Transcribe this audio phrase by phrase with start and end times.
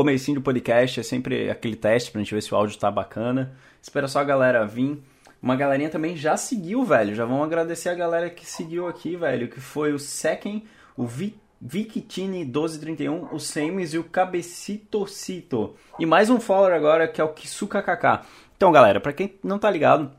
[0.00, 3.52] comecinho do podcast, é sempre aquele teste pra gente ver se o áudio tá bacana.
[3.82, 4.98] Espera só a galera vir.
[5.42, 7.14] Uma galerinha também já seguiu, velho.
[7.14, 9.48] Já vamos agradecer a galera que seguiu aqui, velho.
[9.48, 10.64] Que foi o Seken,
[10.96, 15.74] o Vi Victini1231, o Semis e o Cabecitocito.
[15.98, 18.24] E mais um follower agora que é o Kisuka KK.
[18.56, 20.10] Então, galera, para quem não tá ligado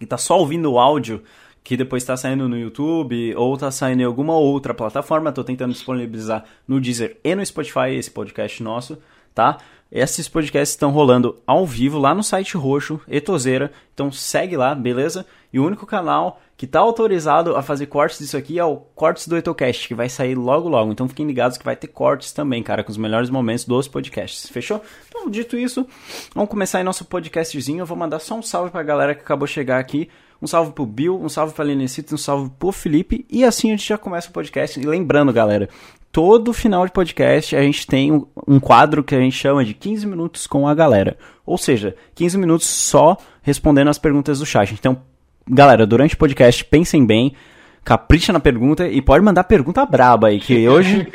[0.00, 1.24] e tá só ouvindo o áudio,
[1.64, 5.72] que depois está saindo no YouTube ou está saindo em alguma outra plataforma, estou tentando
[5.72, 8.96] disponibilizar no Deezer e no Spotify esse podcast nosso,
[9.36, 9.58] tá?
[9.92, 13.70] Esses podcasts estão rolando ao vivo lá no site roxo, Etozeira.
[13.94, 15.24] Então segue lá, beleza?
[15.52, 19.28] E o único canal que está autorizado a fazer cortes disso aqui é o Cortes
[19.28, 20.90] do Etocast, que vai sair logo logo.
[20.90, 24.48] Então fiquem ligados que vai ter cortes também, cara, com os melhores momentos dos podcasts.
[24.48, 24.82] Fechou?
[25.08, 25.86] Então, dito isso,
[26.34, 27.80] vamos começar aí nosso podcastzinho.
[27.80, 30.08] Eu vou mandar só um salve pra galera que acabou de chegar aqui.
[30.40, 33.24] Um salve pro Bill, um salve pra Lenecita, um salve pro Felipe.
[33.30, 34.78] E assim a gente já começa o podcast.
[34.78, 35.68] E lembrando, galera,
[36.16, 40.06] todo final de podcast a gente tem um quadro que a gente chama de 15
[40.06, 41.18] minutos com a galera.
[41.44, 44.72] Ou seja, 15 minutos só respondendo as perguntas do chat.
[44.72, 45.02] Então,
[45.46, 47.34] galera, durante o podcast, pensem bem,
[47.84, 51.06] capricha na pergunta e pode mandar pergunta braba aí, que hoje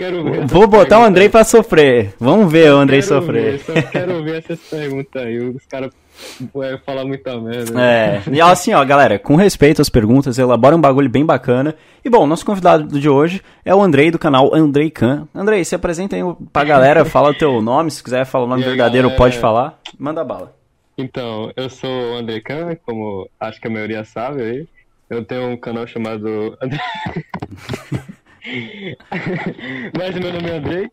[0.45, 2.13] vou botar o Andrei para sofrer.
[2.19, 3.57] Vamos ver o Andrei sofrer.
[3.57, 5.89] Ver, quero ver essas perguntas aí, os caras
[6.53, 7.73] vai falar muita merda.
[7.73, 8.15] Né?
[8.17, 11.75] É, e assim, ó, galera, com respeito às perguntas, elabora um bagulho bem bacana.
[12.03, 15.27] E bom, nosso convidado de hoje é o Andrei do canal Andrei Khan.
[15.33, 18.63] Andrei, se apresenta aí pra galera, fala o teu nome, se quiser falar o nome
[18.63, 19.17] verdadeiro, galera...
[19.17, 19.79] pode falar.
[19.97, 20.55] Manda bala.
[20.97, 24.67] Então, eu sou o Andrei Khan, como acho que a maioria sabe aí.
[25.09, 26.57] Eu tenho um canal chamado
[29.97, 30.89] Mas meu nome é Andrei.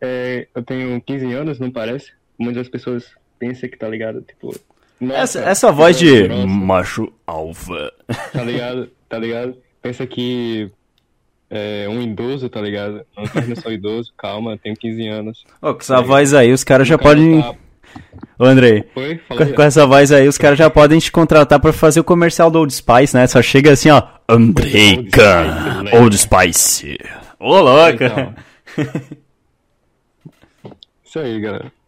[0.00, 2.12] É, eu tenho 15 anos, não parece?
[2.38, 4.54] Muitas pessoas pensam que tá ligado, tipo,
[5.00, 6.46] nossa, essa, essa voz de grossa.
[6.46, 7.92] macho alfa.
[8.32, 8.88] Tá ligado?
[9.08, 9.56] Tá ligado?
[9.82, 10.70] Pensa que
[11.50, 13.04] é um idoso, tá ligado?
[13.16, 15.44] Não, sou idoso, calma, tenho 15 anos.
[15.60, 17.42] Ô, com essa tá voz aí, os caras já podem.
[17.42, 17.54] Tá...
[18.38, 19.20] Ô, Andrei, Oi?
[19.28, 22.48] com, com, essa voz aí, os caras já podem te contratar pra fazer o comercial
[22.48, 23.26] do Old Spice, né?
[23.26, 24.04] Só chega assim, ó.
[24.28, 26.96] Andreica, Old Spice.
[27.40, 28.06] Ô, louca!
[28.06, 28.34] Então.
[31.04, 31.81] Isso aí, galera.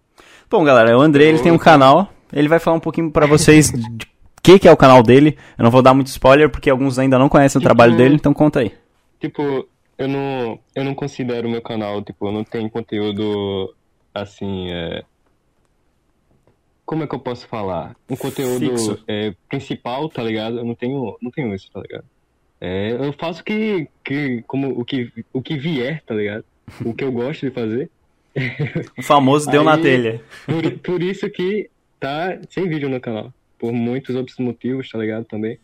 [0.55, 3.73] Bom, galera, o Andrei, ele tem um canal ele vai falar um pouquinho para vocês
[3.73, 4.07] de
[4.41, 5.37] que, que é o canal dele.
[5.59, 8.15] Eu não vou dar muito spoiler, porque alguns ainda não conhecem tipo, o trabalho dele,
[8.15, 8.73] então conta aí.
[9.19, 13.75] Tipo, eu não, eu não considero o meu canal, tipo, eu não tenho conteúdo
[14.15, 15.03] assim, é...
[16.87, 17.97] Como é que eu posso falar?
[18.09, 20.59] Um conteúdo é, principal, tá ligado?
[20.59, 22.05] Eu não tenho, não tenho isso, tá ligado?
[22.61, 26.45] É, eu faço que, que, como, o, que, o que vier, tá ligado?
[26.85, 27.91] O que eu gosto de fazer.
[28.99, 30.21] O famoso deu Aí, na telha.
[30.47, 33.33] Por, por isso que tá sem vídeo no canal.
[33.59, 35.25] Por muitos outros motivos, tá ligado?
[35.25, 35.59] Também.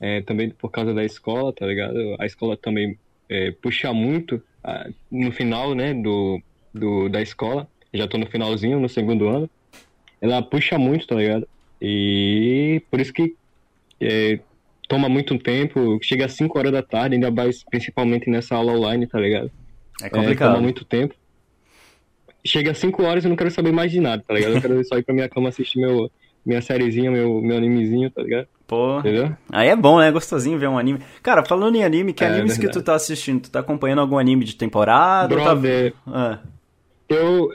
[0.00, 2.16] É, também por causa da escola, tá ligado?
[2.18, 6.40] A escola também é, puxa muito a, no final, né, do,
[6.74, 7.68] do, da escola.
[7.94, 9.48] Já tô no finalzinho, no segundo ano.
[10.20, 11.46] Ela puxa muito, tá ligado?
[11.80, 13.34] E por isso que
[14.00, 14.40] é,
[14.88, 15.98] toma muito tempo.
[16.02, 19.50] Chega às 5 horas da tarde, ainda mais principalmente nessa aula online, tá ligado?
[20.00, 20.50] É complicado.
[20.50, 21.14] É, toma muito tempo
[22.44, 24.54] chega às 5 horas e eu não quero saber mais de nada, tá ligado?
[24.54, 26.10] Eu quero só ir pra minha cama assistir meu,
[26.44, 28.46] minha sériezinha, meu, meu animezinho, tá ligado?
[28.66, 29.00] Pô.
[29.00, 29.36] Entendeu?
[29.50, 30.10] Aí é bom, né?
[30.10, 31.00] Gostosinho ver um anime.
[31.22, 32.68] Cara, falando em anime, que é, animes verdade.
[32.68, 33.42] que tu tá assistindo?
[33.42, 35.34] Tu tá acompanhando algum anime de temporada?
[35.34, 35.98] Brother, tá...
[36.06, 36.38] ah.
[37.08, 37.50] eu,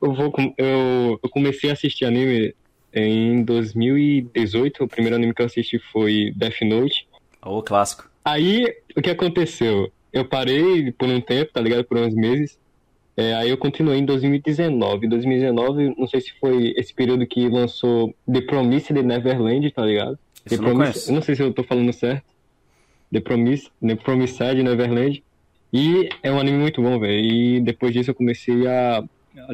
[0.00, 2.54] eu, vou, eu, eu comecei a assistir anime
[2.94, 4.84] em 2018.
[4.84, 7.08] O primeiro anime que eu assisti foi Death Note.
[7.44, 8.08] O oh, clássico.
[8.24, 8.64] Aí,
[8.96, 9.92] o que aconteceu?
[10.12, 11.84] Eu parei por um tempo, tá ligado?
[11.84, 12.56] Por uns meses.
[13.16, 15.08] É, aí eu continuei em 2019.
[15.08, 20.18] 2019, não sei se foi esse período que lançou The Promise de Neverland, tá ligado?
[20.46, 22.24] Isso The não Promise, eu não sei se eu tô falando certo.
[23.12, 25.22] The Promise, The Promise de Neverland.
[25.72, 27.12] E é um anime muito bom, velho.
[27.12, 29.02] E depois disso eu comecei a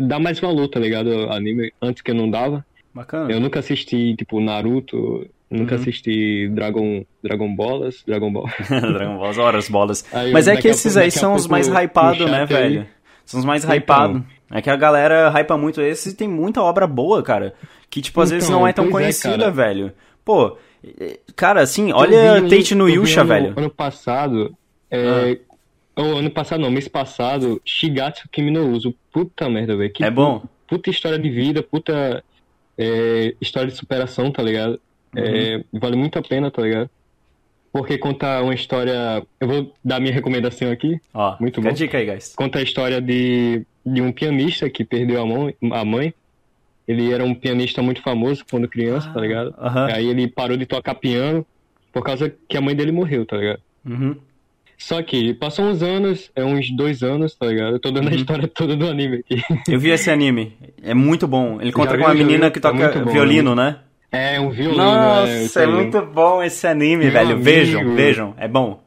[0.00, 1.30] dar mais valor, tá ligado?
[1.30, 2.64] Anime, antes que eu não dava.
[2.94, 3.30] Bacana.
[3.30, 5.80] Eu nunca assisti, tipo, Naruto, nunca uhum.
[5.80, 8.48] assisti Dragon, Dragon Ballas, Dragon Ball.
[8.68, 10.04] Dragon Balls, horas bolas.
[10.12, 12.86] Aí, Mas é que esses aí são os mais hypados, né, velho?
[13.28, 14.22] São os mais então, hypados.
[14.50, 17.52] É que a galera hypa muito esses e tem muita obra boa, cara.
[17.90, 19.92] Que, tipo, às então, vezes não é tão é, conhecida, é, velho.
[20.24, 20.56] Pô,
[21.36, 23.54] cara, assim, olha vi, Tate no Yusha, ano, velho.
[23.54, 24.56] Ano passado,
[24.90, 25.38] é...
[25.94, 26.00] Ah.
[26.00, 28.94] ano passado não, mês passado, Shigatsu Kimi no Uso.
[29.12, 29.92] Puta merda, velho.
[30.00, 30.42] É bom?
[30.66, 32.24] Puta história de vida, puta
[32.78, 34.80] é, história de superação, tá ligado?
[35.14, 35.26] É, uhum.
[35.26, 36.88] É, vale muito a pena, tá ligado?
[37.72, 39.22] Porque conta uma história.
[39.40, 41.00] Eu vou dar minha recomendação aqui.
[41.12, 41.72] Ó, muito bom.
[41.72, 42.34] dica aí, guys.
[42.34, 46.12] Conta a história de, de um pianista que perdeu a mãe, a mãe.
[46.86, 49.48] Ele era um pianista muito famoso quando criança, tá ah, tá ligado?
[49.50, 49.94] Uh -huh.
[49.94, 51.44] Aí ele parou de tocar piano
[51.92, 53.60] por causa que a mãe dele morreu, tá ligado?
[53.84, 54.16] Uhum.
[54.78, 57.74] Só que passou uns anos, é uns dois anos, tá ligado?
[57.74, 58.16] Eu tô dando a Uhum.
[58.16, 59.42] história toda do anime aqui.
[59.68, 60.56] Eu vi esse anime.
[60.82, 61.60] É muito bom.
[61.60, 63.80] Ele conta com uma menina que É toca bom, violino, né?
[64.10, 64.82] É um violino.
[64.82, 65.70] Nossa, isso é aí.
[65.70, 67.30] muito bom esse anime, Meu velho.
[67.32, 67.42] amigo.
[67.42, 68.34] Vejam, vejam.
[68.38, 68.82] É bom.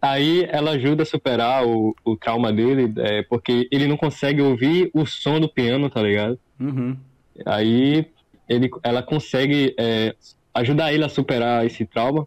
[0.00, 4.90] Aí ela ajuda a superar o, o trauma dele, é, porque ele não consegue ouvir
[4.94, 6.38] o som do piano, tá ligado?
[6.60, 6.96] Uhum.
[7.44, 8.06] Aí
[8.48, 10.14] ele, ela consegue é,
[10.54, 12.26] ajudar ele a superar esse trauma.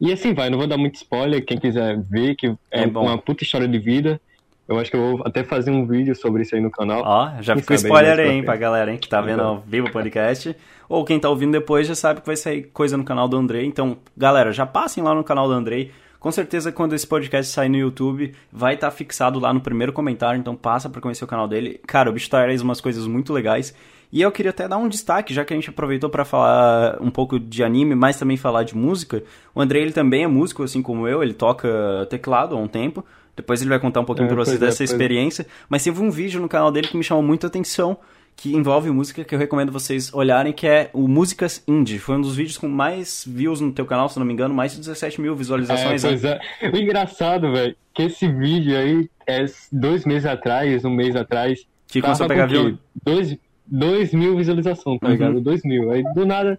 [0.00, 3.18] E assim vai, não vou dar muito spoiler, quem quiser ver, que é, É uma
[3.18, 4.20] puta história de vida.
[4.68, 7.02] Eu acho que eu vou até fazer um vídeo sobre isso aí no canal.
[7.02, 9.90] Ó, já ficou spoiler aí, hein, pra galera, hein, que tá vendo ao vivo o
[9.90, 10.54] podcast.
[10.86, 13.64] Ou quem tá ouvindo depois já sabe que vai sair coisa no canal do Andrei.
[13.64, 15.90] Então, galera, já passem lá no canal do Andrei.
[16.20, 20.38] Com certeza, quando esse podcast sair no YouTube, vai estar fixado lá no primeiro comentário.
[20.38, 21.80] Então, passa pra conhecer o canal dele.
[21.86, 23.74] Cara, o bicho traz umas coisas muito legais.
[24.12, 27.10] E eu queria até dar um destaque, já que a gente aproveitou pra falar um
[27.10, 29.22] pouco de anime, mas também falar de música.
[29.54, 31.22] O Andrei, ele também é músico, assim como eu.
[31.22, 33.04] Ele toca teclado há um tempo.
[33.38, 34.84] Depois ele vai contar um pouquinho É, pra vocês é, dessa é.
[34.84, 35.46] experiência.
[35.68, 37.96] Mas teve um vídeo no canal dele que me chamou muito a atenção,
[38.36, 41.98] que envolve música, que eu recomendo vocês olharem, que é o Músicas Indie.
[41.98, 44.72] Foi um dos vídeos com mais views no teu canal, se não me engano, mais
[44.72, 46.04] de 17 mil É, visualizações.
[46.04, 46.10] né?
[46.10, 46.40] pois é.
[46.72, 51.66] O engraçado, velho, que esse vídeo aí é dois meses atrás, um mês atrás.
[51.88, 52.78] Que começou a pegar view.
[53.02, 53.36] Dois,
[53.66, 55.12] dois mil visualizações, tá Uhum.
[55.12, 55.40] ligado?
[55.40, 55.90] Dois mil.
[55.90, 56.58] Aí do nada,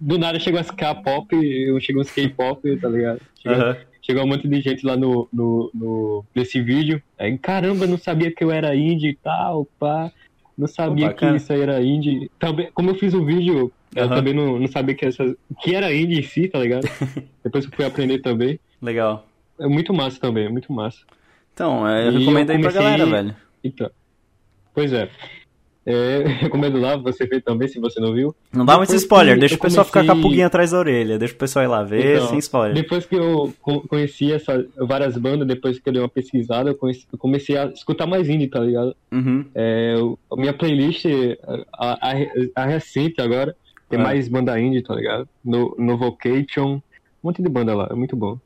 [0.00, 1.28] do nada chegou as K-pop,
[1.80, 3.20] chegou os K-pop, tá ligado?
[3.42, 3.76] Chegou, Aham.
[4.02, 7.02] Chegou um monte de gente lá no, no, no, nesse vídeo.
[7.18, 10.10] Aí, caramba, não sabia que eu era indie e tal, pá.
[10.58, 12.30] Não sabia que isso aí era indie.
[12.38, 15.94] Também, como eu fiz o vídeo, eu também não, não sabia que, essa, que era
[15.94, 16.82] indie em si, tá ligado?
[17.42, 18.58] Depois eu fui aprender também.
[18.80, 19.26] Legal.
[19.58, 20.98] É muito massa também, é muito massa.
[21.54, 23.36] Então, é, eu E recomendo eu aí pra comecei- galera, velho.
[23.64, 23.90] Então,
[24.74, 25.08] pois é.
[25.84, 28.34] É, recomendo lá você ver também, se você não viu.
[28.52, 31.18] Não dá muito spoiler, deixa o pessoal ficar com a comecei- pulguinha atrás da orelha.
[31.18, 32.74] Deixa o pessoal ir lá ver, Então, sem spoiler.
[32.74, 36.74] Depois que eu co- conheci essa, várias bandas, depois que eu dei uma pesquisada, eu,
[36.76, 38.94] conheci- eu comecei a escutar mais indie, tá ligado?
[39.10, 39.44] Uhum.
[39.54, 39.94] É,
[40.30, 41.04] a minha playlist,
[41.72, 43.54] a, a, a recente agora,
[43.88, 44.02] tem Ah.
[44.04, 45.28] mais banda indie, tá ligado?
[45.44, 46.82] No, no Vocation, um
[47.24, 48.38] monte de banda lá, é muito bom.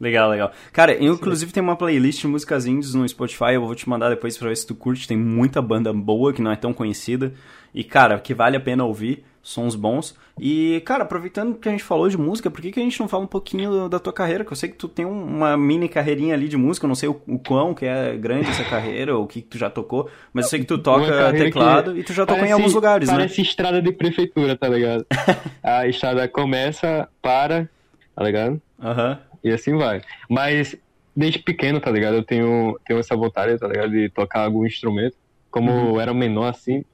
[0.00, 0.52] Legal, legal.
[0.72, 4.08] Cara, eu inclusive tenho uma playlist de músicas indies no Spotify, eu vou te mandar
[4.10, 7.32] depois pra ver se tu curte, tem muita banda boa que não é tão conhecida.
[7.74, 10.16] E, cara, que vale a pena ouvir, sons bons.
[10.40, 13.08] E, cara, aproveitando que a gente falou de música, por que, que a gente não
[13.08, 14.44] fala um pouquinho da tua carreira?
[14.44, 16.94] Que eu sei que tu tem um- uma mini carreirinha ali de música, eu não
[16.94, 19.68] sei o, o quão que é grande essa carreira, ou o que, que tu já
[19.68, 22.74] tocou, mas eu sei que tu toca teclado e tu já tocou em parece- alguns
[22.74, 23.14] lugares, né?
[23.16, 25.04] Parece estrada de prefeitura, tá ligado?
[25.62, 27.68] a estrada começa, para,
[28.14, 28.60] tá ligado?
[28.82, 29.18] Aham.
[29.42, 30.00] E assim vai.
[30.28, 30.76] Mas
[31.14, 32.14] desde pequeno, tá ligado?
[32.14, 33.90] Eu tenho, tenho essa vontade, tá ligado?
[33.90, 35.16] De tocar algum instrumento.
[35.50, 35.88] Como Uhum.
[35.94, 36.84] eu era menor assim,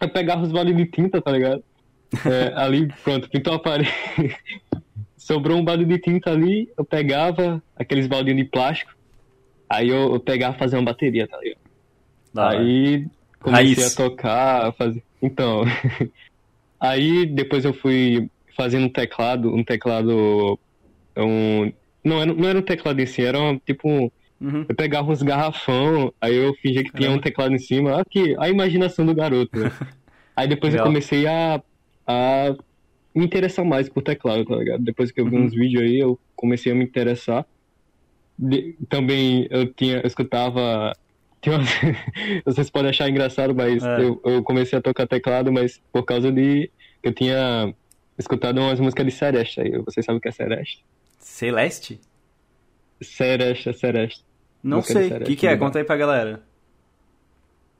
[0.00, 1.62] eu pegava os baldes de tinta, tá ligado?
[2.24, 3.90] É, ali, pronto, pintou a parede.
[5.16, 8.92] Sobrou um balde de tinta ali, eu pegava aqueles baldinhos de plástico.
[9.68, 11.58] Aí eu, eu pegava fazia uma bateria, tá ligado?
[12.36, 12.58] Hora.
[12.58, 13.06] Aí
[13.40, 15.02] comecei a tocar, a fazer.
[15.20, 15.64] Então.
[16.80, 20.58] aí depois eu fui fazendo um teclado, um teclado.
[21.24, 21.72] Um...
[22.04, 23.88] Não, era, não era um teclado em si, era um, tipo.
[23.88, 24.10] um-
[24.40, 24.64] Uhum.
[24.68, 28.00] Eu pegava uns garrafão, aí eu fingia que tinha um teclado em cima.
[28.00, 29.72] Aqui, a imaginação do garoto, né?
[30.36, 30.86] Aí depois Legal.
[30.86, 31.60] eu comecei a,
[32.06, 32.54] a
[33.12, 34.80] me interessar mais por teclado, tá ligado?
[34.84, 35.46] Depois que eu vi Uhum.
[35.46, 37.44] uns vídeos aí, eu comecei a me interessar.
[38.38, 40.92] De- também eu tinha, eu escutava.
[41.42, 41.58] Tinha
[42.44, 44.02] vocês podem achar engraçado, mas É.
[44.02, 46.70] eu, eu comecei a tocar teclado, mas por causa de.
[47.02, 47.74] Eu tinha
[48.16, 49.70] escutado umas músicas de Sereste aí.
[49.84, 50.84] Vocês sabem o que é Sereste?
[51.18, 52.00] Celeste?
[53.00, 54.24] Sereste, Sereste.
[54.62, 55.12] Não Música sei.
[55.18, 55.56] O que, que é?
[55.56, 56.42] Conta aí pra galera.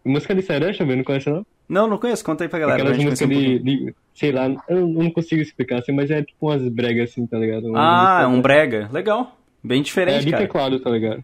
[0.04, 1.45] Música de Sereste, também não conhece não?
[1.68, 2.25] Não, não conheço.
[2.25, 2.80] Conta aí pra galera.
[2.83, 6.47] Aquelas músicas um de, de- Sei lá, eu não consigo explicar assim, mas é tipo
[6.49, 7.66] umas bregas assim, tá ligado?
[7.68, 8.88] Umas Ah, um brega.
[8.92, 9.37] Legal.
[9.62, 10.42] Bem É diferente, de cara.
[10.45, 11.23] teclado, tá ligado?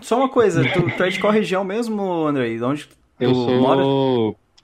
[0.00, 2.56] Só uma coisa, tu, tu é de qual região mesmo, Andrei?
[2.56, 3.60] De onde tu Eu sou.
[3.60, 3.80] mora?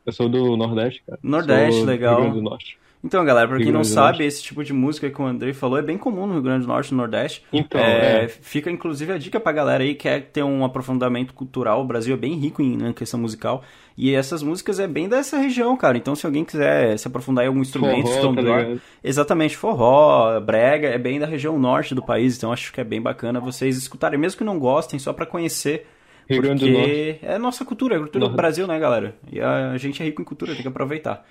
[0.04, 1.18] Eu sou do Nordeste, cara.
[1.22, 2.30] Nordeste, Sou legal.
[2.30, 2.76] Do Norte.
[3.04, 5.82] Então, galera, pra quem não sabe, esse tipo de música que o Andrei falou é
[5.82, 7.44] bem comum no Rio Grande do Norte e no Nordeste.
[7.52, 8.28] Então, É, é.
[8.28, 11.82] Fica inclusive a dica pra galera aí que quer ter um aprofundamento cultural.
[11.82, 13.62] O Brasil é bem rico em, em questão musical.
[13.96, 15.98] E essas músicas é bem dessa região, cara.
[15.98, 18.80] Então, se alguém quiser se aprofundar em algum instrumento, Forró, tá?
[19.04, 23.02] Exatamente, forró, brega, é bem da região norte do país, então acho que é bem
[23.02, 25.86] bacana vocês escutarem, mesmo que não gostem, só pra conhecer.
[26.28, 28.34] Rio porque é nossa cultura, é a cultura do.
[28.34, 29.14] Brasil, né, galera?
[29.30, 31.24] E a gente é rico em cultura, tem que aproveitar.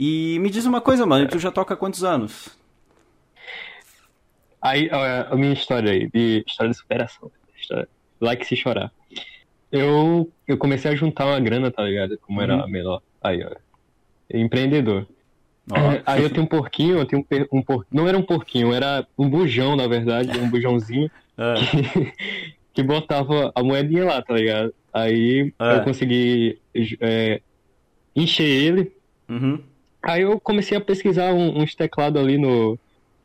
[0.00, 2.56] E me diz uma coisa, mano, tu já toca há quantos anos?
[4.62, 7.28] Aí, a minha história aí, de história de superação.
[7.58, 7.88] História,
[8.20, 8.92] like se chorar.
[9.72, 12.16] Eu, eu comecei a juntar uma grana, tá ligado?
[12.18, 12.68] Como era Uhum.
[12.68, 13.02] menor.
[13.20, 13.50] Aí, ó.
[14.32, 15.04] Empreendedor.
[15.74, 17.84] É, Aí eu tenho um porquinho, eu tenho um, um por...
[17.92, 21.10] não era um porquinho, era um bujão, na verdade, um bujãozinho.
[21.36, 21.54] Ah,
[21.92, 22.12] que,
[22.72, 24.72] que botava a moedinha lá, tá ligado?
[24.92, 26.58] Aí eu consegui
[27.00, 27.40] é,
[28.16, 28.92] encher ele.
[29.28, 29.60] uhum.
[30.04, 32.78] Aí eu comecei a pesquisar um- uns teclados ali no,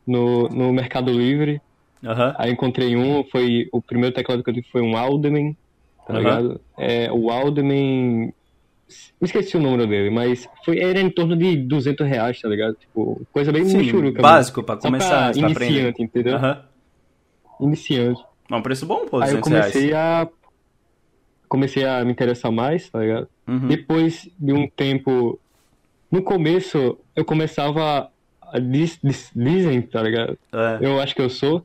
[0.06, 1.60] no, no Mercado Livre.
[2.04, 2.34] Aham.
[2.38, 5.56] Aí encontrei um, foi o primeiro teclado que eu tive foi um Alderman,
[6.06, 6.18] tá Aham.
[6.18, 6.60] ligado?
[6.78, 8.32] É, o Alderman,
[9.22, 12.74] esqueci o número dele, mas foi, era em torno de 200 reais, tá ligado?
[12.74, 14.20] Tipo, coisa bem Sim, michuruca.
[14.20, 15.72] básico pra começar, pra pra aprender.
[15.72, 16.36] iniciante, entendeu?
[16.36, 16.68] Aham.
[17.60, 18.20] Iniciante.
[18.50, 19.72] É um preço bom, pô, Aí eu 200 reais.
[19.72, 20.28] comecei a
[21.48, 23.28] comecei a me interessar mais, tá ligado?
[23.48, 23.68] Uhum.
[23.68, 25.40] Depois de um tempo,
[26.14, 28.08] no começo eu começava
[28.40, 30.38] a dis, dis, dizem, tá ligado?
[30.52, 30.78] É.
[30.80, 31.62] Eu acho que eu sou.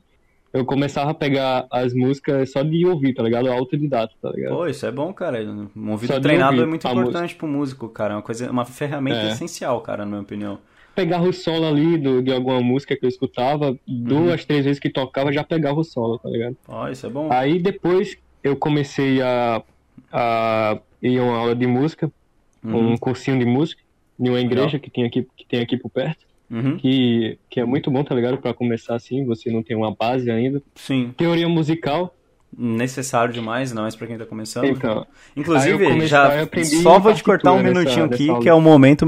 [0.51, 3.47] Eu começava a pegar as músicas só de ouvir, tá ligado?
[3.51, 4.55] Autodidata, tá ligado?
[4.55, 5.37] Pô, isso é bom, cara.
[5.75, 8.13] Um ouvido treinado ouvir é muito importante pro músico, cara.
[8.13, 9.29] É uma, coisa, uma ferramenta É.
[9.29, 10.57] essencial, cara, na minha opinião.
[10.95, 14.89] Pegava o solo ali do, de alguma música que eu escutava, duas, três vezes que
[14.89, 16.57] tocava, já pegava o solo, tá ligado?
[16.67, 17.29] Ó, isso é bom.
[17.31, 19.61] Aí depois eu comecei a,
[20.11, 22.11] a ir a uma aula de música,
[22.63, 22.93] Uhum.
[22.93, 23.81] um cursinho de música,
[24.19, 26.77] em uma igreja que tem aqui, que tem aqui por perto, Uhum.
[26.77, 28.39] que, que é muito bom, tá ligado?
[28.39, 30.59] Pra começar assim, você não tem uma base ainda.
[30.73, 31.13] Sim.
[31.15, 32.15] Teoria musical,
[32.57, 34.65] Necessário demais, não é pra quem tá começando.
[34.65, 35.05] então.
[35.35, 36.47] Inclusive, comecei- já
[36.81, 39.07] só vou te cortar um partitura nessa- minutinho aqui, nessa que é o momento?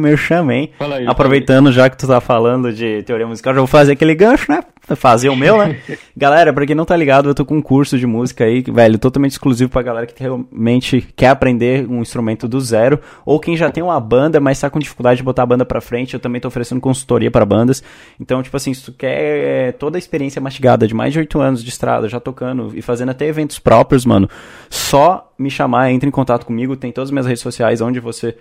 [0.77, 1.07] Fala aí.
[1.07, 4.61] Aproveitando já que tu tá falando de teoria musical, já vou fazer aquele gancho, né?
[4.95, 5.77] Fazer o meu, né?
[6.17, 8.97] galera, pra quem não tá ligado, eu tô com um curso de música aí, velho,
[8.97, 13.69] totalmente exclusivo pra galera que realmente quer aprender um instrumento do zero, ou quem já
[13.71, 16.41] tem uma banda, mas tá com dificuldade de botar a banda pra frente, eu também
[16.41, 17.81] tô oferecendo consultoria pra bandas.
[18.19, 21.39] Então, tipo assim, se tu quer é, toda a experiência mastigada de mais de oito
[21.39, 24.29] anos de estrada, já tocando e fazendo até eventos próprios, mano,
[24.69, 28.37] só me chamar, entre em contato comigo, tem todas as minhas redes sociais onde você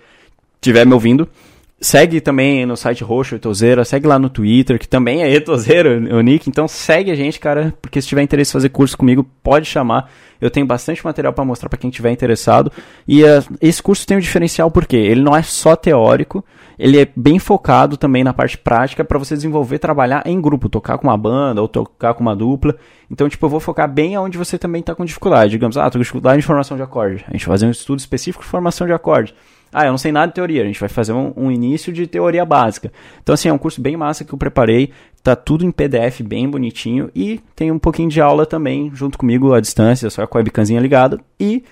[0.55, 1.27] estiver me ouvindo.
[1.83, 6.21] Segue também no site Roxo Etozeira, segue lá no Twitter, que também é Etozeira, o
[6.21, 6.47] nick.
[6.47, 10.07] Então segue a gente, cara, porque se tiver interesse em fazer curso comigo, pode chamar.
[10.39, 12.71] Eu tenho bastante material para mostrar para quem tiver interessado.
[13.07, 16.45] E eh, esse curso tem um diferencial porque ele não é só teórico,
[16.77, 20.99] ele é bem focado também na parte prática para você desenvolver, trabalhar em grupo, tocar
[20.99, 22.75] com uma banda ou tocar com uma dupla.
[23.09, 25.49] Então, tipo, eu vou focar bem aonde você também tá com dificuldade.
[25.49, 27.25] Digamos, ah, tô com dificuldade em formação de acorde.
[27.27, 29.33] A gente vai fazer um estudo específico de formação de acorde.
[29.73, 30.63] Ah, eu não sei nada de teoria.
[30.63, 32.91] A gente vai fazer um, um início de teoria básica.
[33.23, 34.91] Então, assim, é um curso bem massa que eu preparei.
[35.23, 37.09] Tá tudo em PDF, bem bonitinho.
[37.15, 40.79] E tem um pouquinho de aula também, junto comigo, à distância, só com a webcamzinha
[40.81, 41.19] ligada.
[41.39, 41.63] E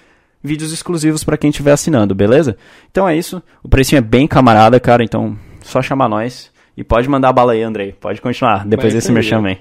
[0.41, 2.55] vídeos exclusivos para quem estiver assinando, beleza?
[2.89, 3.43] Então é isso.
[3.61, 5.03] O precinho é bem camarada, cara.
[5.03, 6.51] Então, só chamar nós.
[6.77, 7.91] E pode mandar a bala aí, Andrei.
[7.91, 8.65] Pode continuar.
[8.65, 9.57] Depois Vai desse merchan aí.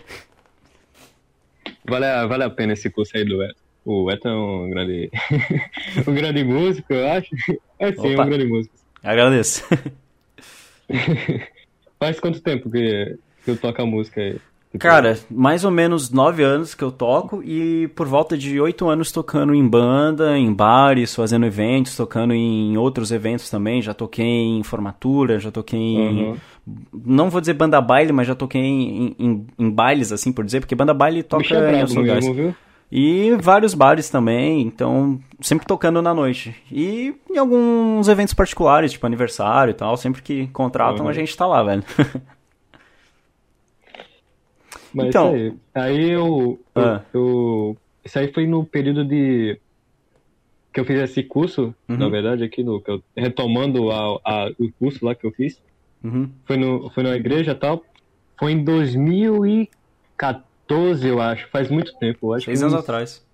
[1.84, 3.56] Vale, a- vale a pena esse curso aí do Eto.
[3.90, 5.10] O Eto é um grande,
[6.06, 7.34] um grande músico, eu acho.
[7.78, 8.24] É sim, é Opa.
[8.24, 8.74] um grande músico.
[9.02, 9.64] Agradeço.
[11.98, 14.32] Faz quanto tempo que, que eu toco a música aí?
[14.32, 18.86] Tipo, Cara, mais ou menos nove anos que eu toco e por volta de oito
[18.90, 23.80] anos tocando em banda, em bares, fazendo eventos, tocando em outros eventos também.
[23.80, 26.24] Já toquei em formatura, já toquei em.
[26.24, 26.36] Uhum.
[26.92, 30.60] Não vou dizer banda baile, mas já toquei em, em, em bailes, assim por dizer,
[30.60, 32.26] porque banda baile toca bicho é em outros lugares.
[32.26, 32.54] mesmo, viu?
[32.90, 36.56] E vários bares também, então sempre tocando na noite.
[36.72, 41.10] E em alguns eventos particulares, tipo aniversário e tal, sempre que contratam Uhum.
[41.10, 41.84] a gente tá lá, velho.
[44.94, 45.82] Mas Então- isso aí.
[45.84, 47.02] Aí eu, Ah.
[47.12, 49.60] eu- Isso aí foi no período de.
[50.72, 51.96] Que eu fiz esse curso, Uhum.
[51.98, 52.82] na verdade, aqui no.
[52.86, 55.60] eu- retomando a, a- o curso lá que eu fiz.
[56.02, 56.30] Uhum.
[56.46, 57.84] Foi, no, foi na igreja e tal.
[58.38, 60.42] Foi em 2014,
[61.04, 61.48] eu acho.
[61.48, 62.28] Faz muito tempo.
[62.28, 63.26] Eu acho Seis anos uns atrás.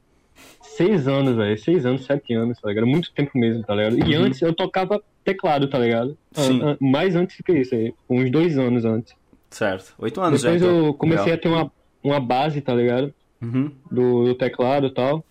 [0.62, 1.56] Seis anos, velho.
[1.58, 2.86] Seis anos, sete anos, tá ligado?
[2.86, 3.98] Muito tempo mesmo, tá ligado?
[3.98, 4.24] E Uhum.
[4.24, 6.16] antes eu tocava teclado, tá ligado?
[6.32, 6.60] Sim.
[6.62, 7.94] An- an- mais antes do que isso aí.
[8.10, 9.14] Uns dois anos antes.
[9.50, 9.94] Certo.
[9.98, 10.66] Oito anos Depois já.
[10.66, 10.86] então.
[10.86, 11.38] eu comecei Legal.
[11.38, 11.72] a ter uma,
[12.02, 13.14] uma base, tá ligado?
[13.40, 13.70] Uhum.
[13.90, 15.24] Do, do teclado e tal.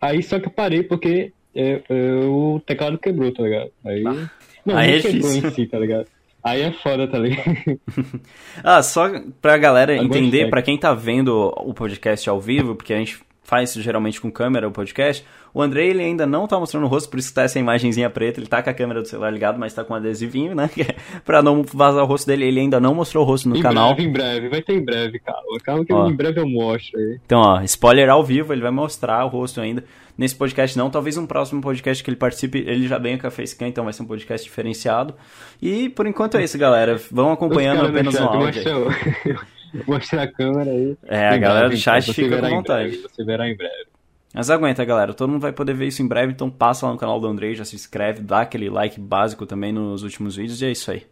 [0.00, 3.70] Aí só que eu parei porque é, é, o teclado quebrou, tá ligado?
[3.84, 4.02] Aí.
[4.02, 4.18] Não, Aí
[4.66, 5.48] não é quebrou difícil.
[5.48, 6.06] em si, tá ligado?
[6.46, 7.80] Aí é foda, tá ligado?
[8.62, 9.08] Ah, só
[9.42, 13.70] pra galera entender, pra quem tá vendo o podcast ao vivo, porque a gente faz
[13.70, 15.24] isso geralmente com câmera, o podcast,
[15.56, 18.10] o Andrei ele ainda não tá mostrando o rosto, por isso que tá essa imagenzinha
[18.10, 20.68] preta, ele tá com a câmera do celular ligado, mas tá com um adesivinho, né?
[21.24, 23.94] pra não vazar o rosto dele, ele ainda não mostrou o rosto no em canal.
[23.94, 24.48] breve, em breve.
[24.50, 25.58] Vai ter em breve, calma.
[25.64, 26.08] Calma que Ó.
[26.10, 27.18] em breve eu mostro aí.
[27.24, 29.82] Então, ó, spoiler ao vivo, ele vai mostrar o rosto ainda.
[30.18, 33.30] Nesse podcast não, talvez um próximo podcast que ele participe, ele já venha com a
[33.30, 35.14] Facecam, então vai ser um podcast diferenciado.
[35.60, 37.00] E por enquanto é isso, galera.
[37.10, 38.44] Vão acompanhando apenas chat, áudio.
[38.46, 38.54] aí.
[38.54, 40.96] Mostra, o- mostra a câmera aí.
[41.06, 42.90] É, a galera do chat fica com vontade.
[42.90, 43.95] breve, Você verá em breve.
[44.36, 45.14] Mas aguenta, galera.
[45.14, 47.54] Todo mundo vai poder ver isso em breve, então passa lá no canal do Andrei,
[47.54, 51.02] já se inscreve, dá aquele like básico também nos últimos vídeos e é isso aí.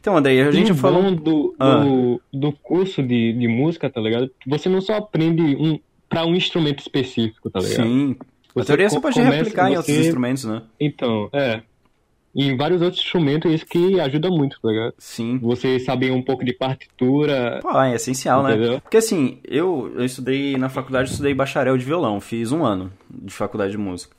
[0.00, 1.14] Então, Andrei, a gente e o falou.
[1.14, 1.76] do, Ah.
[1.80, 4.30] do, do curso de, de música, tá ligado?
[4.46, 5.78] Você não só aprende um,
[6.08, 7.82] para um instrumento específico, tá ligado?
[7.86, 8.16] Sim.
[8.20, 8.24] A
[8.60, 10.62] Você teoria você pode replicar em outros você- instrumentos, né?
[10.80, 11.60] Então, é.
[12.34, 14.94] Em vários outros instrumentos, isso que ajuda muito, tá ligado?
[14.98, 15.38] Sim.
[15.38, 18.54] Você saber um pouco de partitura, Pô, é essencial, né?
[18.54, 18.80] Entendeu?
[18.80, 22.92] Porque assim, eu, eu estudei na faculdade, eu estudei bacharel de violão, fiz um ano
[23.10, 24.16] de faculdade de música.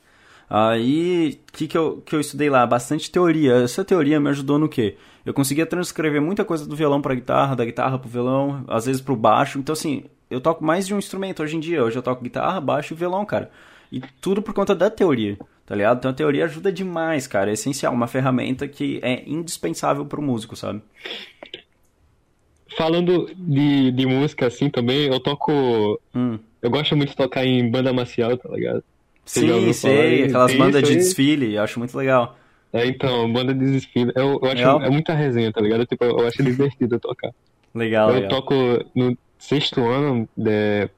[0.49, 2.65] Aí, o que, que, eu, que eu estudei lá?
[2.65, 3.53] Bastante teoria.
[3.57, 4.97] Essa teoria me ajudou no quê?
[5.23, 8.99] Eu conseguia transcrever muita coisa do violão pra guitarra, da guitarra pro violão, às vezes
[8.99, 9.59] pro baixo.
[9.59, 11.83] Então, assim, eu toco mais de um instrumento hoje em dia.
[11.83, 13.51] Hoje eu toco guitarra, baixo e violão, cara.
[13.91, 15.37] E tudo por conta da teoria,
[15.69, 15.99] tá ligado?
[15.99, 17.51] Então a teoria ajuda demais, cara.
[17.51, 20.81] É essencial, uma ferramenta que é indispensável pro músico, sabe?
[22.75, 25.99] Falando de, de música assim também, eu toco.
[26.15, 26.39] Hum.
[26.61, 28.83] Eu gosto muito de tocar em banda marcial, tá ligado?
[29.23, 30.95] Você Sim, sei, aquelas bandas de aí?
[30.95, 32.35] desfile, eu acho muito legal.
[32.73, 34.11] É, então, banda de desfile.
[34.15, 34.81] Eu, eu acho Legal.
[34.83, 35.85] é muita resenha, tá ligado?
[35.85, 37.31] Tipo, eu acho divertido tocar.
[37.75, 38.29] Legal, eu legal.
[38.29, 38.53] toco
[38.95, 40.89] no sexto ano, de,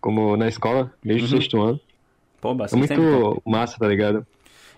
[0.00, 1.40] como na escola, desde o Uhum.
[1.40, 1.80] sexto ano.
[2.44, 3.42] Pô, É bastante muito tempo.
[3.46, 4.26] massa, tá ligado?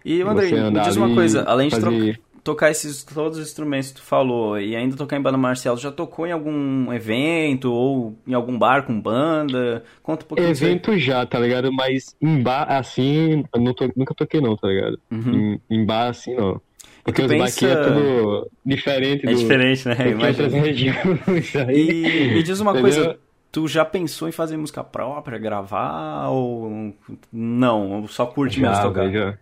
[0.04, 3.96] E, André, me diz uma coisa, além de fazer- tocar esses todos os instrumentos que
[3.96, 8.34] tu falou e ainda tocar em banda marcial, já tocou em algum evento ou em
[8.34, 9.82] algum bar com banda?
[10.00, 10.48] Conta um pouquinho.
[10.48, 11.72] Evento já, tá ligado?
[11.72, 14.96] Mas em bar assim, eu to- nunca toquei não, tá ligado?
[15.10, 15.58] Uhum.
[15.68, 16.60] Em, em bar assim, não.
[17.02, 19.96] Porque os aqui é pensa- tudo diferente É do, diferente, né?
[20.10, 20.48] Imagina.
[21.72, 22.92] E me diz uma Entendeu?
[22.92, 23.18] coisa,
[23.56, 26.92] tu já pensou em fazer música própria, gravar ou
[27.32, 28.02] não?
[28.02, 29.08] Ou Só curte mesmo Já, tocar?
[29.08, 29.38] velho, já.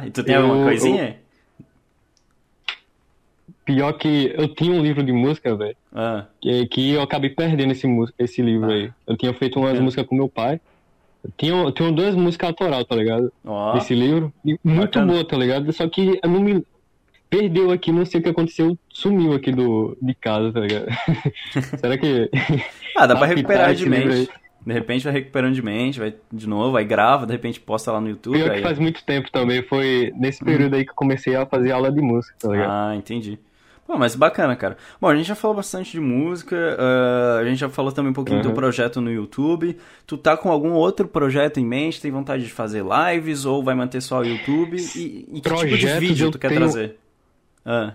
[0.00, 0.06] Já?
[0.06, 1.18] E tu tem Eu- alguma coisinha?
[3.64, 7.72] Pior que eu tinha um livro de música, velho, Ah, que, que eu acabei perdendo
[7.72, 7.86] esse,
[8.18, 8.90] esse livro aí.
[9.06, 9.80] Eu tinha feito umas É.
[9.80, 10.60] músicas com meu pai.
[11.24, 13.32] Eu tinha, eu tinha duas músicas autoral, tá ligado?
[13.44, 13.72] ó.
[13.74, 14.32] Desse livro.
[14.44, 14.60] Muito
[14.98, 15.12] Bacana.
[15.12, 15.70] boa, tá ligado?
[15.72, 16.64] Só que eu não me.
[17.30, 20.86] Perdeu aqui, não sei o que aconteceu, sumiu aqui do, de casa, tá ligado?
[21.78, 22.30] Será que.
[22.96, 24.30] Ah, dá pra Apitar recuperar de livro mente.
[24.66, 28.00] De repente vai recuperando de mente, vai de novo, aí grava, de repente posta lá
[28.00, 28.36] no YouTube.
[28.38, 28.56] Pior aí...
[28.58, 31.92] que faz muito tempo também, foi nesse período aí que eu comecei a fazer aula
[31.92, 32.70] de música, tá ligado?
[32.70, 33.38] Ah, entendi.
[33.86, 34.76] Pô, mas bacana, cara.
[35.00, 38.14] Bom, a gente já falou bastante de música, ah, a gente já falou também um
[38.14, 38.54] pouquinho do Uhum.
[38.54, 39.78] projeto no YouTube.
[40.06, 42.00] Tu tá com algum outro projeto em mente?
[42.00, 44.76] Tem vontade de fazer lives ou vai manter só o YouTube?
[44.76, 46.96] E, e que tipo de vídeo tu quer tenho- trazer?
[47.70, 47.94] Ah,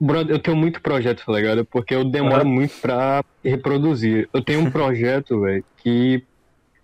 [0.00, 1.64] Brother, eu tenho muito projeto, tá ligado?
[1.66, 4.28] Porque eu demoro muito pra reproduzir.
[4.34, 6.24] Eu tenho um projeto, velho, que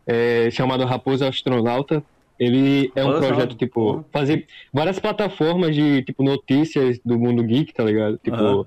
[0.06, 2.04] é chamado Raposa Astronauta.
[2.38, 7.82] Ele é um projeto, tipo, fazer várias plataformas de, tipo, notícias do mundo geek, tá
[7.82, 8.16] ligado?
[8.22, 8.66] Tipo, Aham.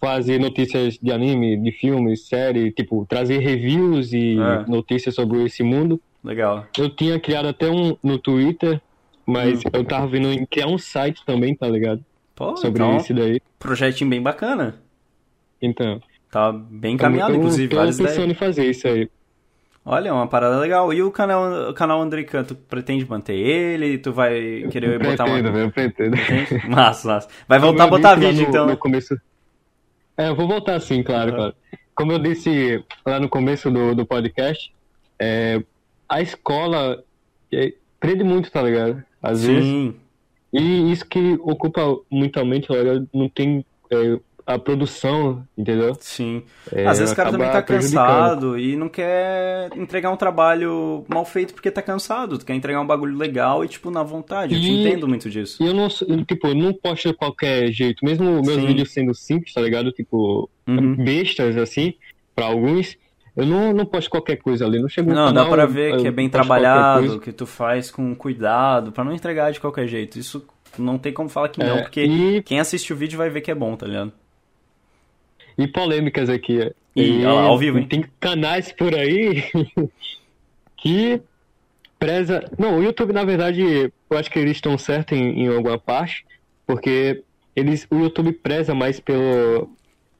[0.00, 4.64] fazer notícias de anime, de filmes, série, tipo, trazer reviews e É.
[4.66, 6.00] notícias sobre esse mundo.
[6.24, 6.66] legal.
[6.76, 8.80] Eu tinha criado até um no Twitter,
[9.24, 9.70] mas Hum.
[9.72, 12.02] eu tava vendo em criar um site também, tá ligado?
[12.34, 13.40] Pô, Sobre então, isso daí.
[13.58, 14.80] projetinho bem bacana.
[15.60, 16.00] Então.
[16.30, 18.30] Tá bem encaminhado, eu, inclusive, tô várias pensando ideias.
[18.30, 19.10] em fazer isso aí.
[19.84, 20.92] Olha, é uma parada legal.
[20.94, 23.98] E o canal, o canal Andrican, tu pretende manter ele?
[23.98, 25.34] Tu vai querer botar uma...
[25.34, 26.16] pretendo, velho, eu pretendo.
[26.70, 27.28] Massa, massa.
[27.48, 28.66] Vai voltar a eu botar vídeo, no, então?
[28.66, 29.20] No começo...
[30.16, 31.36] É, eu vou voltar sim, claro, Aham.
[31.36, 31.54] claro.
[31.94, 34.72] Como eu disse lá no começo do, do podcast,
[35.18, 35.62] é,
[36.08, 37.02] a escola
[37.52, 39.02] é, prende muito, tá ligado?
[39.22, 39.94] Às vezes.
[40.52, 43.08] E isso que ocupa muita mente, tá ligado?
[43.12, 45.96] Não tem é, a produção, entendeu?
[46.00, 46.42] sim.
[46.70, 51.24] É, Às vezes o cara também tá cansado e não quer entregar um trabalho mal
[51.24, 52.36] feito porque tá cansado.
[52.38, 54.54] Tu quer entregar um bagulho legal e, tipo, na vontade.
[54.54, 55.62] Eu te E- entendo muito disso.
[55.62, 58.66] E eu não, tipo, eu não posto de qualquer jeito, mesmo meus Sim.
[58.66, 59.90] vídeos sendo simples, tá ligado?
[59.92, 60.96] Tipo, Uhum.
[60.96, 61.94] bestas, assim,
[62.34, 62.96] pra alguns,
[63.36, 64.78] eu não, não posto qualquer coisa ali.
[64.80, 67.90] Não chego Não, dá canal, pra ver eu que é bem trabalhado, que tu faz
[67.90, 70.18] com cuidado, pra não entregar de qualquer jeito.
[70.18, 70.44] Isso
[70.78, 73.40] não tem como falar que não, É, porque e- quem assiste o vídeo vai ver
[73.40, 74.12] que é bom, tá ligado?
[75.56, 76.60] E polêmicas aqui.
[76.60, 76.72] é.
[76.96, 77.86] Olha lá, ao vivo, hein?
[77.86, 79.42] Tem canais por aí
[80.76, 81.20] que
[81.98, 82.44] preza.
[82.58, 83.62] Não, o YouTube, na verdade,
[84.10, 86.24] eu acho que eles estão certos em, em alguma parte,
[86.66, 87.22] porque
[87.54, 89.70] eles, o YouTube preza mais pelo,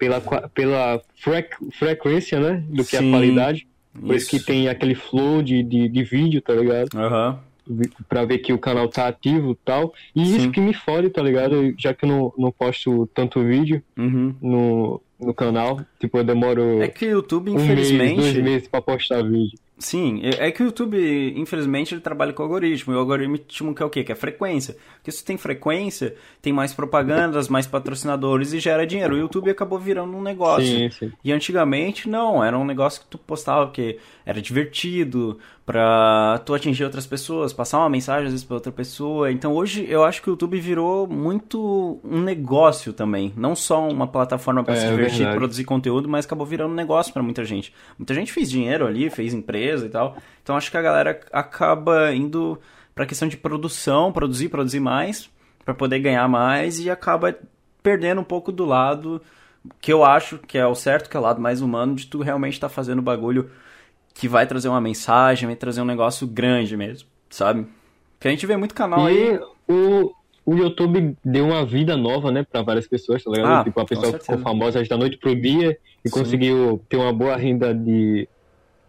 [0.02, 2.64] pela, pela frec- frequência, né?
[2.68, 3.66] Do que Sim, a qualidade.
[4.00, 4.46] Por isso que Isso.
[4.46, 6.88] tem aquele flow de, de, de vídeo, tá ligado?
[6.96, 7.38] Aham.
[7.66, 9.94] Vi- Pra ver que o canal tá ativo e tal.
[10.16, 10.36] E Sim.
[10.36, 11.72] isso que me fode, tá ligado?
[11.78, 14.34] Já que eu não, não posto tanto vídeo Uhum.
[14.42, 15.80] no, no canal.
[16.00, 18.16] Tipo, eu demoro É que o YouTube, um mês, infelizmente.
[18.16, 19.56] dois meses pra postar vídeo.
[19.82, 20.96] Sim, é é que o YouTube,
[21.36, 22.92] infelizmente, ele trabalha com algoritmo.
[22.92, 24.04] E o algoritmo que é o quê?
[24.04, 24.76] Que é frequência.
[24.94, 29.14] Porque se tem frequência, tem mais propagandas, mais patrocinadores e gera dinheiro.
[29.14, 30.64] O YouTube acabou virando um negócio.
[30.66, 31.12] Sim, sim.
[31.24, 36.82] E antigamente, não, era um negócio que tu postava porque era divertido, pra tu atingir
[36.84, 39.30] outras pessoas, passar uma mensagem às vezes pra outra pessoa.
[39.30, 43.32] Então hoje eu acho que o YouTube virou muito um negócio também.
[43.36, 45.38] Não só uma plataforma para É, se divertir, verdade.
[45.38, 47.72] produzir conteúdo, mas acabou virando um negócio pra muita gente.
[47.98, 50.16] Muita gente fez dinheiro ali, fez empresa e tal.
[50.42, 52.58] Então acho que a galera acaba indo
[52.94, 55.30] pra questão de produção, produzir, produzir mais,
[55.64, 57.36] pra poder ganhar mais e acaba
[57.82, 59.22] perdendo um pouco do lado
[59.80, 62.20] que eu acho que é o certo, que é o lado mais humano de tu
[62.20, 63.48] realmente estar fazendo o bagulho
[64.14, 67.66] que vai trazer uma mensagem, vai trazer um negócio grande mesmo, sabe?
[68.18, 69.34] Porque a gente vê muito canal aí.
[69.34, 70.12] E o,
[70.44, 73.60] o YouTube deu uma vida nova, né, pra várias pessoas, tá ligado?
[73.60, 76.14] Ah, tipo, a pessoa ficou famosa da noite pro dia e Sim.
[76.14, 78.28] conseguiu ter uma boa renda de.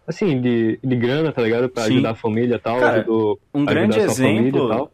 [0.06, 1.68] Assim, de, de grana, tá ligado?
[1.68, 1.94] Pra Sim.
[1.94, 2.78] ajudar a família e tal.
[2.78, 4.92] Cara, ajudou, um grande a sua família exemplo tal.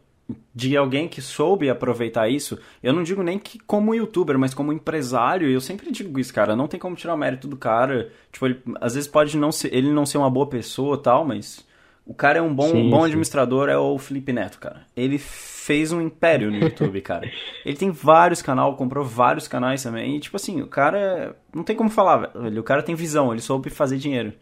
[0.53, 4.73] De alguém que soube aproveitar isso, eu não digo nem que como youtuber, mas como
[4.73, 8.11] empresário, eu sempre digo isso, cara, não tem como tirar o mérito do cara.
[8.31, 11.65] Tipo, ele, às vezes pode não ser, ele não ser uma boa pessoa tal, mas
[12.05, 13.05] o cara é um bom, Sim, bom sim.
[13.05, 14.81] administrador, é o Felipe Neto, cara.
[14.97, 17.29] Ele fez um império no YouTube, cara.
[17.65, 20.17] Ele tem vários canais, comprou vários canais também.
[20.17, 21.35] E, tipo assim, o cara.
[21.53, 22.59] Não tem como falar, velho.
[22.59, 24.33] O cara tem visão, ele soube fazer dinheiro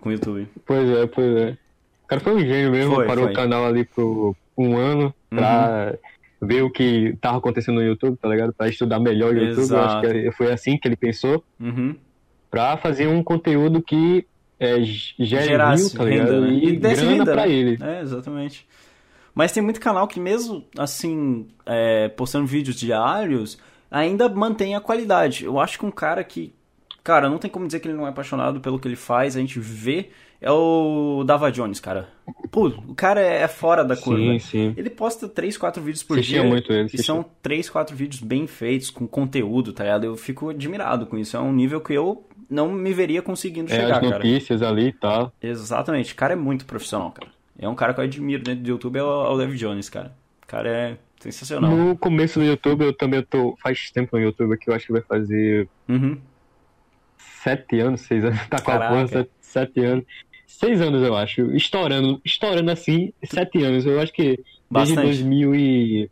[0.00, 0.48] com o YouTube.
[0.64, 1.56] Pois é, pois é.
[2.04, 3.32] O cara foi um gênio mesmo, Foi, parou foi.
[3.32, 5.94] o canal ali por um ano pra
[6.42, 8.52] ver o que tava acontecendo no YouTube, tá ligado?
[8.52, 9.70] Pra estudar melhor o YouTube.
[9.70, 10.08] Eu acho Exato.
[10.08, 11.44] que foi assim que ele pensou.
[11.58, 11.94] Uhum.
[12.50, 14.26] pra fazer um conteúdo que
[14.58, 16.28] é, gere Gerasse tá ligado?
[16.28, 16.52] renda, né?
[16.52, 17.52] E, desse grana renda, pra né?
[17.52, 17.78] ele.
[17.80, 18.66] É, exatamente.
[19.34, 23.58] Mas tem muito canal que mesmo, assim, é, postando vídeos diários,
[23.90, 25.44] ainda mantém a qualidade.
[25.44, 26.52] Eu acho que um cara que,
[27.02, 29.40] cara, não tem como dizer que ele não é apaixonado pelo que ele faz, a
[29.40, 30.10] gente vê,
[30.40, 32.08] é o Dava Jones, cara.
[32.50, 34.20] Pô, o cara é fora da curva.
[34.22, 34.74] Sim, sim.
[34.76, 36.48] Ele posta 3, 4 vídeos por Assistia dia.
[36.48, 37.04] muito ele, E assistia.
[37.04, 40.04] são 3, 4 vídeos bem feitos, com conteúdo, tá ligado?
[40.04, 41.36] Eu fico admirado com isso.
[41.36, 44.16] É um nível que eu não me veria conseguindo É, chegar, as cara.
[44.18, 45.32] notícias ali e tal.
[45.42, 47.30] Exatamente, o cara é muito profissional, cara.
[47.58, 49.88] É um cara que eu admiro dentro do YouTube, é o, é o David Jones,
[49.90, 50.12] cara.
[50.42, 51.70] O cara é sensacional.
[51.70, 53.54] No começo do YouTube, eu também tô.
[53.62, 56.16] Faz tempo no YouTube que eu acho que vai fazer Uhum.
[57.18, 58.38] sete anos, seis anos.
[58.48, 60.04] Tá com a porra, sete, sete anos.
[60.60, 61.56] Seis anos, eu acho.
[61.56, 63.86] Estourando, estourando assim, sete anos.
[63.86, 64.38] Eu acho que
[64.70, 65.06] desde Bastante.
[65.06, 66.10] 2000 e...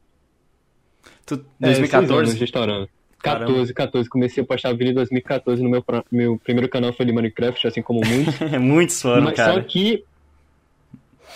[1.27, 2.31] Tu, é, seis 2014?
[2.31, 2.89] anos estourando.
[3.23, 3.47] Caramba.
[3.47, 4.09] 14, 14.
[4.09, 7.83] Comecei a postar vídeo em 2014 no meu, meu primeiro canal foi de Minecraft, assim
[7.83, 8.35] como muitos.
[8.59, 9.53] Muitos foram, Mas cara.
[9.53, 10.03] só que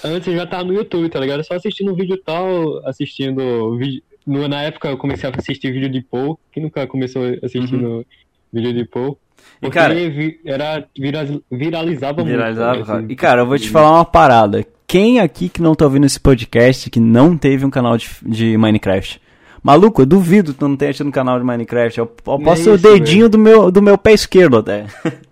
[0.02, 1.44] antes eu já tava no YouTube, tá ligado?
[1.44, 4.02] Só assistindo vídeo tal, assistindo vídeo.
[4.26, 6.40] Na época eu comecei a assistir vídeo de Paul.
[6.50, 8.06] Quem nunca começou assistindo
[8.50, 9.18] vídeo de Paul?
[9.62, 9.68] Uhum.
[9.68, 12.86] E, Porque cara- vi- era, vira- viralizava, Viralizava, muito.
[12.86, 13.00] cara.
[13.00, 14.66] né, E, cara, eu vou te falar uma parada.
[14.86, 18.56] Quem aqui que não tá ouvindo esse podcast que não teve um canal de, de
[18.58, 19.20] Minecraft?
[19.62, 21.98] Maluco, eu duvido que tu não tenha tido um canal de Minecraft.
[21.98, 24.86] Eu, eu Nem posto o dedinho do meu, do meu pé esquerdo até.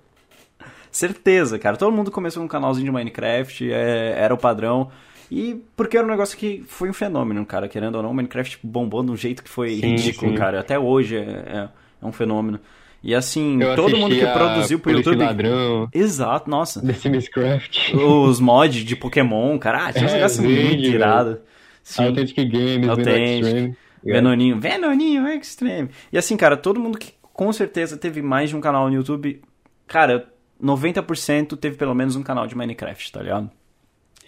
[0.91, 1.77] Certeza, cara.
[1.77, 4.89] Todo mundo começou com um canalzinho de Minecraft, é, era o padrão.
[5.31, 7.69] E porque era um negócio que foi um fenômeno, cara.
[7.69, 10.37] Querendo ou não, o Minecraft bombou de um jeito que foi Sim, ridículo, sim.
[10.37, 10.61] cara.
[10.61, 11.69] Até hoje é, é,
[12.03, 12.59] é um fenômeno.
[13.03, 15.25] E assim, Eu todo mundo que produziu pro YouTube.
[15.25, 16.85] Ladrão, Exato, nossa.
[16.85, 19.87] The Sims Craft, Os mods de Pokémon, cara.
[19.87, 21.39] Ah, tinha uns É, negócios muito irados.
[21.83, 22.07] Sim.
[22.07, 23.45] Authentic Games, Authentic.
[23.45, 23.77] Extreme.
[24.05, 25.89] Venoninho, Venoninho Extreme.
[26.13, 29.41] E assim, cara, todo mundo que com certeza teve mais de um canal no YouTube,
[29.87, 30.29] cara,
[30.63, 33.51] 90% teve pelo menos um canal de Minecraft, tá ligado?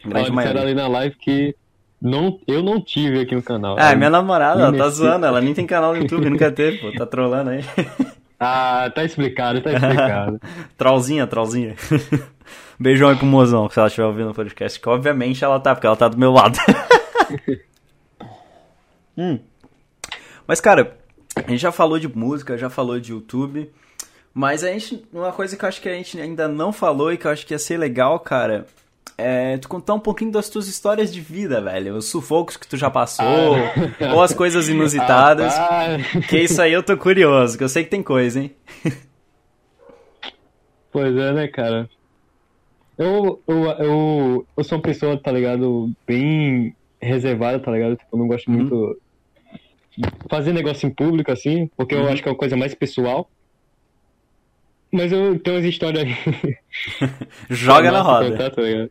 [0.05, 0.63] Grande Olha, maioria.
[0.63, 1.55] ali na live que
[2.01, 3.77] não, eu não tive aqui no canal.
[3.79, 6.91] Ah, minha namorada, ela tá zoando, ela nem tem canal no YouTube, nunca teve, pô,
[6.93, 7.61] tá trolando aí.
[8.45, 10.41] Ah, tá explicado, tá explicado.
[10.77, 11.77] trollzinha, trollzinha.
[12.77, 15.87] Beijão aí pro mozão, se ela estiver ouvindo o podcast, que obviamente ela tá, porque
[15.87, 16.59] ela tá do meu lado.
[19.15, 19.39] Hum.
[20.47, 20.97] Mas, cara,
[21.37, 23.71] a gente já falou de música, já falou de YouTube,
[24.33, 27.19] mas a gente, uma coisa que eu acho que a gente ainda não falou e
[27.19, 28.67] que eu acho que ia ser legal, cara,
[29.19, 31.97] é tu contar um pouquinho das tuas histórias de vida, velho.
[31.97, 33.25] Os sufocos que tu já passou,
[34.01, 34.15] Ah.
[34.15, 35.55] ou as coisas inusitadas.
[35.57, 36.27] Rapaz.
[36.29, 38.53] Que isso aí eu tô curioso, que eu sei que tem coisa, hein?
[40.91, 41.89] Pois é, né, cara?
[42.99, 47.97] Eu, eu, eu, eu sou uma pessoa, tá ligado, bem reservada, tá ligado?
[47.97, 48.57] Tipo, eu não gosto Uhum.
[48.57, 49.01] muito
[49.97, 52.03] de fazer negócio em público, assim, porque Uhum.
[52.03, 53.29] eu acho que é uma coisa mais pessoal.
[54.93, 56.15] Mas eu tenho umas histórias aí.
[57.49, 58.31] Joga na roda.
[58.31, 58.91] contar, tá ligado?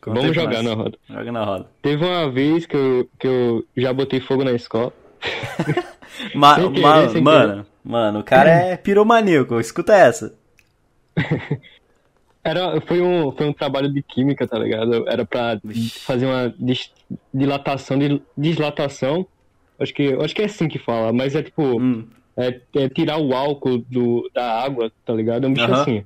[0.00, 0.98] Conta Vamos jogar na roda.
[1.08, 1.70] Joga na roda.
[1.82, 4.92] Teve uma vez que eu, que eu já botei fogo na escola.
[6.34, 10.32] Ma querer, ma- mano, mano, o cara é piromaníaco, escuta essa.
[12.44, 15.08] Era, foi, um, foi um trabalho de química, tá ligado?
[15.08, 15.58] Era pra
[16.04, 16.92] fazer uma dis-
[17.34, 19.26] dilatação, de dislatação.
[19.80, 23.18] Acho que, acho que é assim que fala, mas é tipo, Hum, é, é tirar
[23.18, 25.44] o álcool do, da água, tá ligado?
[25.44, 25.82] É um bicho Aham.
[25.82, 26.04] assim.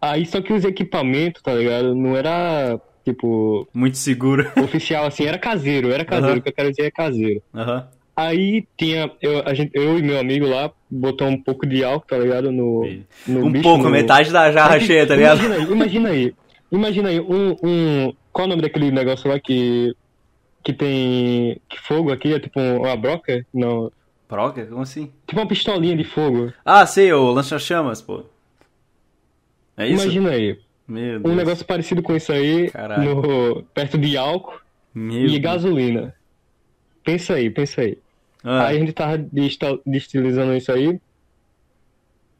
[0.00, 1.92] Aí só que os equipamentos, tá ligado?
[1.92, 2.80] Não era
[3.12, 4.50] tipo, Muito seguro.
[4.62, 6.38] oficial, assim, era caseiro, era caseiro, Aham.
[6.38, 7.42] o que eu quero dizer é caseiro.
[7.54, 7.88] Aham.
[8.16, 12.06] Aí tinha, eu, a gente, eu e meu amigo lá, botou um pouco de álcool,
[12.08, 12.50] tá ligado?
[12.50, 12.84] No,
[13.28, 15.38] no Um bicho, pouco, no- metade da jarra Mas, cheia, tá ligado?
[15.38, 16.34] Imagina aí, imagina aí.
[16.70, 18.12] Imagina aí, um, um.
[18.32, 19.94] Qual o nome daquele negócio lá que.
[20.64, 21.60] Que tem.
[21.70, 22.34] Que fogo aqui?
[22.34, 23.40] É tipo uma broca?
[23.54, 23.90] Não.
[24.26, 24.66] Proca?
[24.66, 25.12] Como assim?
[25.26, 26.52] Tipo uma pistolinha de fogo.
[26.64, 28.24] Ah, sei, o lança-chamas, pô.
[29.76, 30.02] É isso?
[30.02, 30.58] Imagina aí.
[30.88, 32.70] Meu Um negócio parecido com isso aí,
[33.04, 34.58] no, perto de álcool
[34.94, 35.38] Meu e Deus.
[35.38, 36.14] gasolina.
[37.04, 37.98] Pensa aí, pensa aí.
[38.42, 39.18] Ah, Aí a gente tava
[39.84, 40.98] destilizando isso aí.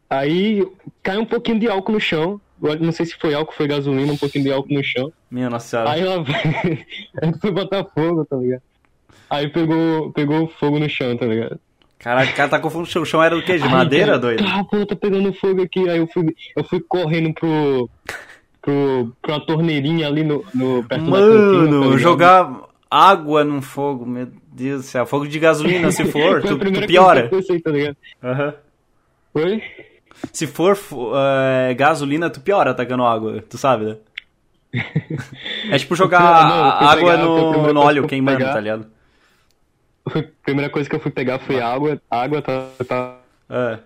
[0.08, 0.66] Aí
[1.02, 2.40] cai um pouquinho de álcool no chão.
[2.80, 5.12] Não sei se foi álcool, foi gasolina, um pouquinho de álcool no chão.
[5.30, 5.90] Minha nossa senhora.
[5.90, 6.24] Aí ela
[7.22, 8.62] a gente foi botar fogo, tá ligado?
[9.30, 11.61] Aí pegou, pegou fogo no chão, tá ligado?
[11.98, 13.02] Caralho, o cara tá com fogo no chão.
[13.02, 13.58] O chão era do quê?
[13.58, 14.44] De madeira, cara, doido?
[14.44, 15.88] Tá, pô, tá pegando fogo aqui.
[15.88, 17.90] Aí eu fui, eu fui correndo pro.
[18.62, 23.61] Pro pra uma torneirinha ali no, no perto da cantina, tá Mano, jogar água num
[23.62, 25.07] fogo, meu Deus do céu.
[25.07, 27.29] Fogo de gasolina, se for, tu, tu piora.
[27.29, 27.71] pensei, tá?
[28.23, 28.55] Aham.
[29.33, 29.62] Foi?
[30.33, 33.97] Se for fo- é, gasolina, tu piora atacando água, tu sabe, né?
[35.71, 38.53] É tipo jogar Não, fui água pegar, no, no óleo que queimando, pegar.
[38.53, 38.87] tá ligado?
[40.07, 42.01] A primeira coisa que eu fui pegar foi água.
[42.11, 42.66] Água tá.
[42.87, 43.16] tá
[43.51, 43.79] É.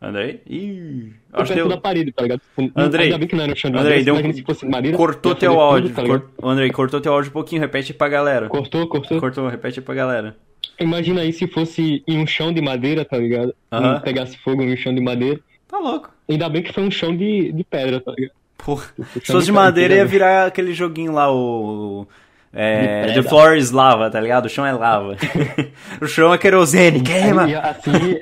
[0.00, 0.40] Andrei?
[0.46, 1.68] Ih, acho que deu...
[1.68, 2.40] da parede, tá ligado?
[2.40, 4.96] Tipo, Andrei, Ainda bem que não era no chão de Andrei, deu se fosse madeira.
[4.96, 6.30] cortou ia teu foder tudo, áudio.
[6.38, 8.48] tá Andrei, cortou teu áudio um pouquinho, repete pra galera.
[8.48, 9.18] Cortou, cortou.
[9.18, 10.36] Cortou, repete pra galera.
[10.78, 13.52] Imagina aí se fosse em um chão de madeira, tá ligado?
[13.72, 13.96] Aham.
[13.96, 15.40] E pegasse fogo em um chão de madeira.
[15.66, 16.10] Tá louco.
[16.28, 18.32] Ainda bem que foi um chão de, de pedra, tá ligado?
[18.56, 18.86] Porra.
[18.98, 20.08] O Se fosse de madeira, ia né?
[20.08, 22.06] virar aquele joguinho lá, o.
[22.52, 24.46] É, the floor is lava, tá ligado?
[24.46, 25.16] O chão é lava.
[26.00, 27.44] o chão é querosene, queima!
[27.44, 28.20] Aí, assim,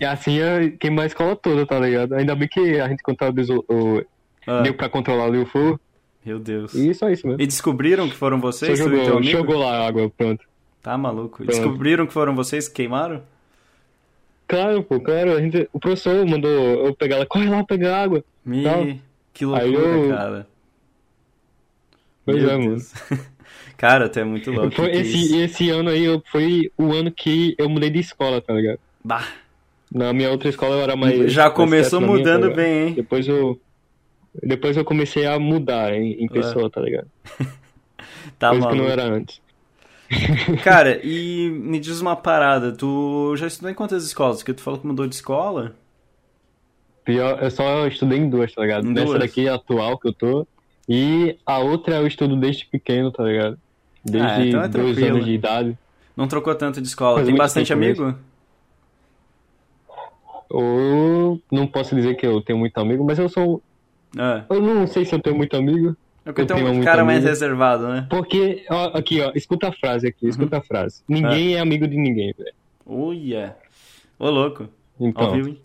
[0.00, 2.14] e assim ia queimar a escola toda, tá ligado?
[2.14, 4.02] Ainda bem que a gente controlou o,
[4.46, 5.78] Ah, deu pra controlar o fogo.
[6.24, 6.74] meu Deus.
[6.74, 7.40] E só isso mesmo.
[7.42, 10.44] E descobriram que foram Só vocês, teu jogou, jogou lá a água, pronto.
[10.82, 11.36] Tá maluco.
[11.36, 11.50] Pronto.
[11.50, 13.22] Descobriram que foram vocês que queimaram?
[14.48, 15.36] Claro, pô, claro.
[15.36, 18.24] A gente, o professor mandou eu pegar lá, corre lá pegar água.
[18.44, 18.64] Me...
[19.32, 20.46] Que loucura, eu- cara.
[22.24, 22.76] Pois Meu é, mano.
[23.76, 24.74] Cara, tu é muito louco.
[24.76, 28.52] Foi esse, esse ano aí eu, foi o ano que eu mudei de escola, tá
[28.52, 28.78] ligado?
[29.02, 29.26] Bah,
[29.92, 31.32] Na minha outra escola eu era mais.
[31.32, 32.56] já mais começou minha, tá mudando ligado?
[32.56, 32.94] bem, hein?
[32.94, 33.60] Depois eu.
[34.42, 37.08] Depois eu comecei a mudar em, em pessoa, tá ligado?
[38.38, 39.40] Tá Coisa que não era antes.
[40.64, 44.38] Cara, e me diz uma parada, tu já estudou em quantas escolas?
[44.38, 45.74] Porque tu falou que mudou de escola?
[47.04, 48.86] Pior, eu só estudei em duas, tá ligado?
[48.86, 49.20] Em Dessa duas?
[49.20, 50.46] daqui é a atual que eu tô.
[50.88, 53.58] E a outra eu estudo desde pequeno, tá ligado?
[54.04, 55.78] Desde Ah, então é dois anos de idade.
[56.16, 57.16] Não trocou tanto de escola.
[57.16, 58.14] Faz Tem bastante amigo?
[60.50, 63.62] Ou não posso dizer que eu tenho muito amigo, mas eu sou.
[64.18, 65.96] Ah, Eu não sei se eu tenho muito amigo.
[66.24, 67.28] é porque Eu um tenho muito cara mais amigo.
[67.30, 68.06] reservado, né?
[68.10, 71.02] Porque, ó, aqui, ó, escuta a frase aqui, escuta a frase.
[71.08, 72.52] Ninguém é amigo de ninguém, velho.
[72.84, 73.56] Uia.
[74.18, 74.68] Ô, louco.
[74.98, 75.60] Ao Então, vivo, hein?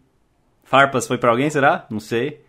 [0.63, 1.85] Farpas foi pra alguém, será?
[1.89, 2.41] Não sei.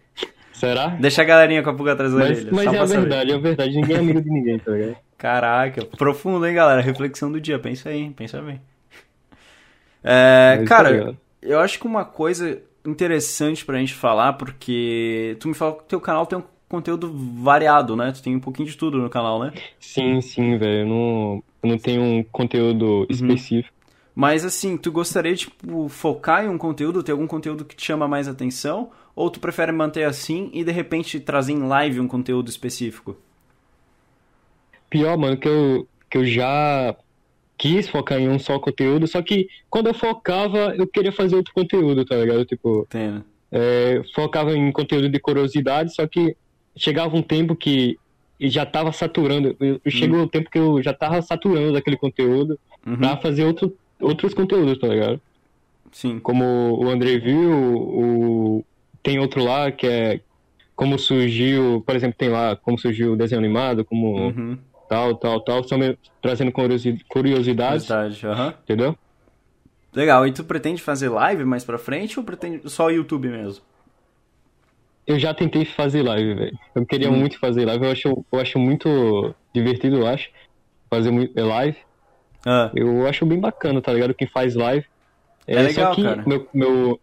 [0.53, 0.89] será?
[0.89, 2.51] Deixa a galerinha com a pulga atrás da Mas, orelha.
[2.53, 3.01] mas é a saber.
[3.01, 3.75] verdade, é a verdade.
[3.77, 4.97] Ninguém é amigo de ninguém, tá ligado?
[5.17, 6.83] Caraca, profundo, hein, galera?
[6.83, 8.61] Reflexão do dia, pensa aí, pensa bem.
[10.05, 11.26] É, É cara, ó.
[11.43, 16.01] Eu acho que uma coisa interessante pra gente falar, porque tu me falou que teu
[16.01, 18.13] canal tem um conteúdo variado, né?
[18.13, 19.55] Tu tem um pouquinho de tudo no canal, né?
[19.81, 20.81] Sim, sim, velho.
[20.83, 23.11] Eu não, eu não tenho um conteúdo Uhum.
[23.11, 23.75] específico.
[24.15, 27.85] Mas assim, tu gostaria de tipo, focar em um conteúdo, ter algum conteúdo que te
[27.87, 28.93] chama mais atenção?
[29.17, 33.17] Ou tu prefere manter assim e de repente trazer em live um conteúdo específico?
[34.91, 36.97] Pior, mano, que eu, que eu já
[37.59, 41.53] quis focar em um só conteúdo, só que quando eu focava, eu queria fazer outro
[41.55, 42.45] conteúdo, tá ligado?
[42.45, 42.87] Tipo,
[43.51, 46.37] é, focava em conteúdo de curiosidade, só que
[46.77, 47.97] chegava um tempo que
[48.41, 49.57] já tava saturando.
[49.59, 53.75] eu- Chegou o tempo que eu já tava saturando daquele conteúdo Uhum, pra fazer outro,
[54.01, 55.21] outros conteúdos, tá ligado?
[55.91, 56.19] Sim.
[56.21, 58.65] Como o André viu, o,
[59.03, 60.21] tem outro lá que é
[60.75, 64.59] como surgiu, por exemplo, tem lá como surgiu o desenho animado, como Uhum.
[64.89, 68.27] Tal, tal, tal, também trazendo curiosi- curiosidades, Verdade.
[68.27, 68.55] aham.
[68.63, 68.97] entendeu?
[69.95, 70.27] Legal.
[70.27, 73.65] E tu pretende fazer live mais pra frente ou pretende só YouTube mesmo?
[75.07, 76.59] Eu já tentei fazer live, velho.
[76.75, 77.17] Eu queria Hum.
[77.17, 80.29] muito fazer live, eu acho, eu acho muito divertido, eu acho,
[80.91, 81.79] fazer é, live.
[82.45, 84.15] Ah, Eu acho bem bacana, tá ligado?
[84.15, 84.85] Quem faz live.
[85.47, 86.25] É legal, só que cara.
[86.27, 87.01] Meu, meu,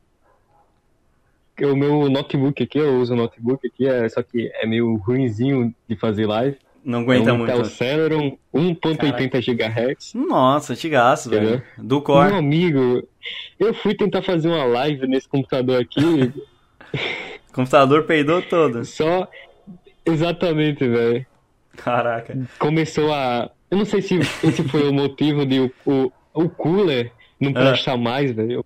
[1.62, 5.74] o meu notebook aqui, eu uso o notebook aqui, é, só que é meio ruinzinho
[5.88, 6.58] de fazer live.
[6.84, 7.52] Não aguenta é um muito.
[7.52, 10.14] Intel Celeron 1.80 GHz.
[10.14, 11.62] Nossa, antigaço, velho.
[11.78, 12.30] Do core.
[12.30, 13.08] Meu amigo,
[13.60, 16.32] eu fui tentar fazer uma live nesse computador aqui,
[17.54, 18.84] Computador peidou todo.
[18.86, 19.28] só
[20.06, 21.26] Exatamente, velho.
[21.78, 22.38] Caraca.
[22.60, 23.50] Começou a.
[23.72, 27.70] Eu não sei se esse foi o motivo de o, o, o cooler não Ah.
[27.70, 28.66] prestar mais, velho.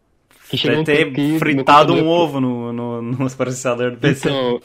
[0.49, 4.29] Que chegou Vai um ter fritado um ovo no, no, no processador do PC.
[4.29, 4.61] Então.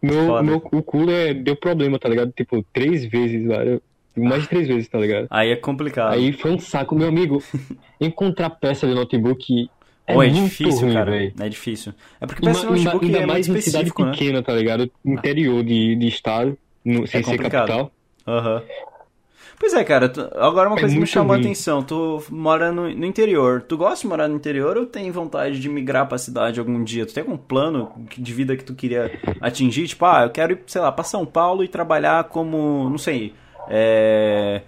[0.00, 0.42] Meu, Foda.
[0.42, 2.32] meu, o cooler deu problema, tá ligado?
[2.32, 3.82] Tipo, três vezes, velho.
[4.16, 5.26] Mais de três vezes, tá ligado?
[5.30, 6.12] Aí é complicado.
[6.12, 7.42] Aí foi um saco, meu amigo.
[8.00, 9.70] Encontrar peça de notebook
[10.06, 11.10] é Ou é difícil, ruim, cara.
[11.10, 11.32] velho.
[11.38, 11.92] É difícil.
[12.20, 14.10] É porque peça de notebook ainda é mais em cidade né?
[14.10, 14.90] pequena, tá ligado?
[15.04, 17.68] Interior de, de estado, no, sem ser complicado.
[17.68, 17.92] capital.
[18.26, 18.62] Aham.
[19.60, 20.08] Pois é, cara.
[20.08, 21.82] tu- Agora uma É coisa que me chamou a atenção.
[21.82, 23.62] Tu mora no, no interior.
[23.62, 27.04] Tu gosta de morar no interior ou tem vontade de migrar pra cidade algum dia?
[27.04, 29.86] Tu tem algum plano de vida que tu queria atingir?
[29.88, 33.34] Tipo, ah, eu quero ir, sei lá, pra São Paulo e trabalhar como, não sei,
[33.68, 34.62] é...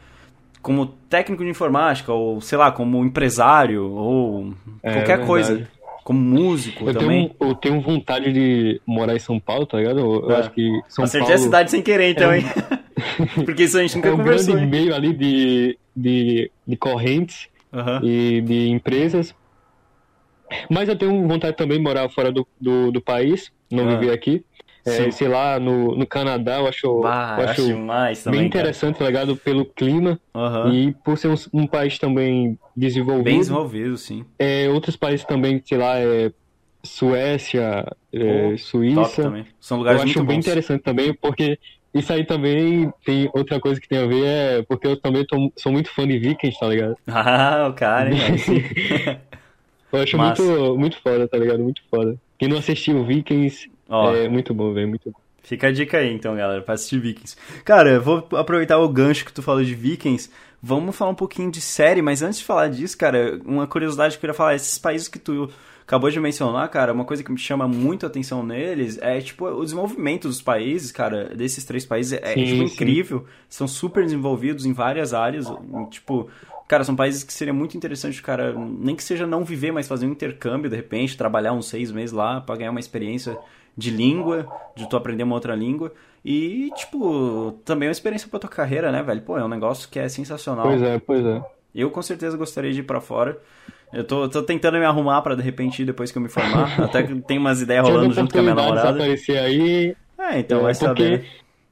[0.62, 5.66] Como técnico de informática, ou sei lá, como empresário, ou É, qualquer coisa.
[6.04, 7.28] Como músico Eu também.
[7.38, 10.00] tenho, eu tenho vontade de morar em São Paulo, tá ligado?
[10.00, 10.40] Eu, eu É.
[10.40, 12.44] acho que São Acertei Paulo a cidade sem querer, então, é hein?
[13.44, 17.48] Porque isso a gente nunca é um conversou, grande meio ali de, de, de correntes
[18.02, 19.34] e de empresas.
[20.68, 23.96] Mas eu tenho vontade também de morar fora do, do, do país, não Ah.
[23.96, 24.44] viver aqui.
[24.84, 28.48] É, sei lá, no, no Canadá, eu acho, Ah, eu eu acho acho também, bem
[28.48, 28.62] cara.
[28.64, 29.36] interessante, tá ligado?
[29.36, 30.18] Pelo clima
[30.72, 33.24] e por ser um, um país também desenvolvido.
[33.24, 34.24] Bem desenvolvido, sim.
[34.38, 36.32] É, outros países também, sei lá, é,
[36.82, 39.44] Suécia, é, Suíça.
[39.60, 40.46] São Eu lugares acho muito bem bons.
[40.46, 41.58] interessante também, porque
[41.94, 44.24] isso aí também tem outra coisa que tem a ver,
[44.60, 46.94] é porque eu também tô- sou muito fã de Vikings, tá ligado?
[47.08, 48.18] Ah, o cara, hein?
[49.92, 50.42] Eu acho Massa.
[50.42, 51.62] muito, muito foda, tá ligado?
[51.62, 52.16] Muito foda.
[52.38, 55.20] Quem não assistiu Vikings Ó, é muito bom, velho, muito bom.
[55.42, 57.36] fica a dica aí, então, galera, pra assistir Vikings.
[57.64, 60.30] Cara, eu vou aproveitar o gancho que tu falou de Vikings.
[60.62, 64.18] Vamos falar um pouquinho de série, mas antes de falar disso, cara, uma curiosidade que
[64.18, 65.50] eu queria falar, esses países que tu
[65.90, 69.44] acabou de mencionar, cara, uma coisa que me chama muito a atenção neles é, tipo,
[69.44, 73.26] o desenvolvimento dos países, cara, desses três países é, Sim, tipo, incrível.
[73.48, 75.46] São super desenvolvidos em várias áreas,
[75.90, 76.28] tipo...
[76.68, 80.06] Cara, são países que seria muito interessante cara, nem que seja não viver, mas fazer
[80.06, 83.36] um intercâmbio, de repente, trabalhar uns seis meses lá pra ganhar uma experiência
[83.76, 85.92] de língua, de tu aprender uma outra língua.
[86.24, 89.22] E, tipo, também é uma experiência pra tua carreira, né, velho?
[89.22, 90.68] Pô, é um negócio que é sensacional.
[90.68, 91.42] Pois é, pois é.
[91.74, 93.40] Eu com certeza gostaria de ir pra fora.
[93.92, 96.80] Eu tô, tô tentando me arrumar pra de repente depois que eu me formar.
[96.82, 98.90] Até que tem umas ideias rolando junto com a minha namorada.
[98.90, 101.18] aparecer aí, É, então é, vai porque, saber.
[101.20, 101.24] né?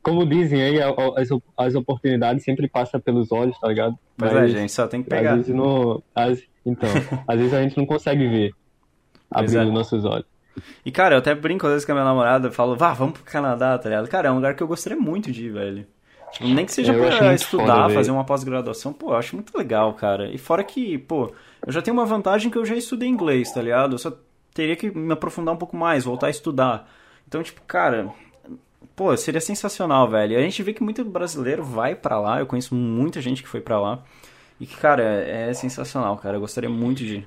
[0.02, 3.96] como dizem aí, as, as oportunidades sempre passam pelos olhos, tá ligado?
[4.16, 5.37] Pois Mas, é, gente, só tem que Às pegar.
[5.37, 6.02] vezes não.
[6.14, 6.88] às- então,
[7.28, 8.52] às vezes a gente não consegue ver
[9.31, 9.64] abrindo é.
[9.66, 10.26] nossos olhos.
[10.85, 13.22] E, cara, eu até brinco às vezes com a minha namorada, falo, vá, vamos pro
[13.31, 14.09] Canadá, tá ligado?
[14.09, 15.87] Cara, é um lugar que eu gostaria muito de ir, velho.
[16.41, 19.93] Nem que seja Eu acho pra estudar, fazer uma pós-graduação, pô, eu acho muito legal,
[19.95, 20.31] cara.
[20.31, 21.33] E fora que, pô,
[21.67, 23.95] eu já tenho uma vantagem que eu já estudei inglês, tá ligado?
[23.95, 24.12] Eu só
[24.55, 26.88] teria que me aprofundar um pouco mais, voltar a estudar.
[27.27, 28.09] Então, tipo, cara,
[28.95, 30.37] pô, seria sensacional, velho.
[30.38, 33.61] A gente vê que muito brasileiro vai pra lá, eu conheço muita gente que foi
[33.61, 34.03] pra lá.
[34.61, 36.37] E que, cara, é sensacional, cara.
[36.37, 37.25] Eu gostaria muito de.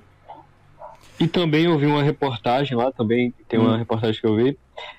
[1.20, 3.78] E também eu vi uma reportagem lá, também tem uma Hum.
[3.78, 4.58] reportagem que eu vi,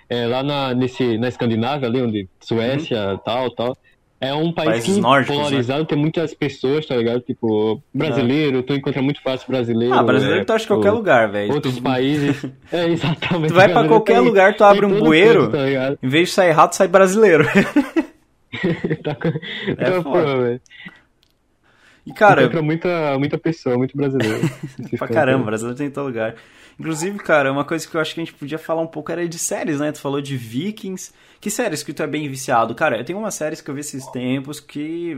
[0.08, 3.76] é, lá na, nesse, na Escandinávia, ali onde Suécia, tal, tal.
[4.24, 5.42] É um país que nórdicos, né?
[5.44, 7.20] polarizado, tem muitas pessoas, tá ligado?
[7.22, 9.92] Tipo, brasileiro, tu encontra muito fácil brasileiro.
[9.92, 11.52] Ah, brasileiro é, tu acha em tipo, qualquer lugar, velho.
[11.52, 12.46] Outros Tu- países.
[12.72, 13.48] É, exatamente.
[13.48, 15.58] Tu vai pra qualquer tem- lugar, tu abre um bueiro, tá?
[16.00, 17.44] Em vez de sair errado, sai brasileiro.
[19.02, 19.16] tá,
[19.76, 20.36] É tá, foda.
[20.38, 20.60] velho.
[22.06, 24.40] E, cara, Encontra muita, muita pessoa, muito brasileiro.
[24.98, 26.34] Pra caramba, brasileiro tem em todo lugar.
[26.82, 29.26] Inclusive, cara, uma coisa que eu acho que a gente podia falar um pouco era
[29.28, 29.92] de séries, né?
[29.92, 31.12] Tu falou de Vikings.
[31.40, 32.74] Que séries que tu é bem viciado?
[32.74, 35.16] Cara, eu tenho umas séries que eu vi esses tempos que.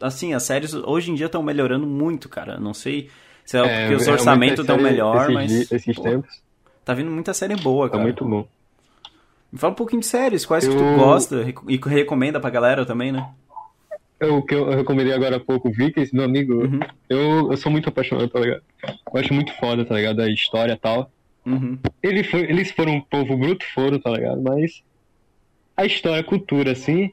[0.00, 2.58] Assim, as séries hoje em dia estão melhorando muito, cara.
[2.58, 3.10] Não sei
[3.44, 5.72] se é, É, porque os é, orçamentos muita estão melhor, esses mas.
[5.72, 6.42] Esses pô, tempos,
[6.84, 8.02] Tá vindo muita série boa, tá cara.
[8.02, 8.48] muito bom.
[9.52, 12.86] Me fala um pouquinho de séries, quais que tu Eu- gosta e recomenda pra galera
[12.86, 13.28] também, né?
[14.26, 16.80] O que eu recomendei agora há pouco, Vikings, meu amigo, Uhum.
[17.08, 18.62] eu, eu sou muito apaixonado, tá ligado?
[19.12, 20.20] Eu acho muito foda, tá ligado?
[20.20, 21.10] A história e tal.
[21.46, 21.78] Uhum.
[22.02, 24.40] Ele foi, eles foram um povo bruto, foram, tá ligado?
[24.42, 24.82] Mas
[25.76, 27.10] a história, a cultura, assim,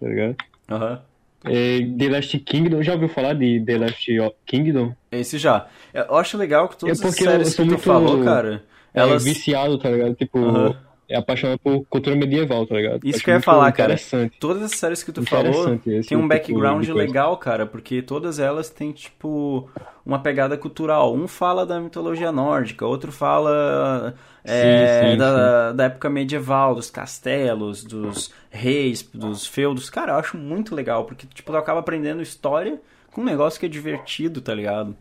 [0.00, 0.36] tá ligado?
[0.70, 1.02] Aham.
[1.44, 4.10] É, The Last Kingdom, já ouviu falar de The Last
[4.46, 4.92] Kingdom?
[5.12, 5.66] Esse já.
[5.94, 8.64] Eu acho legal que todas É as porque eu séries que tu muito- falou, cara,
[8.92, 9.24] elas.
[9.24, 10.14] É viciado, tá ligado?
[10.14, 10.76] Tipo, Aham.
[11.08, 13.00] É apaixonado por cultura medieval, tá ligado?
[13.04, 13.96] Isso Acho que eu ia falar, cara.
[14.40, 16.94] Todas as séries que tu falou tem um tipo background coisa.
[16.94, 19.70] legal, cara, porque todas elas têm, tipo,
[20.04, 21.14] uma pegada cultural.
[21.14, 26.90] Um fala da mitologia nórdica, outro fala é, Sim, sim, da, da época medieval, dos
[26.90, 29.90] castelos, dos reis, dos feudos.
[29.90, 32.80] Cara, eu acho muito legal, porque, tipo, tu acaba aprendendo história
[33.12, 34.96] com um negócio que é divertido, tá ligado?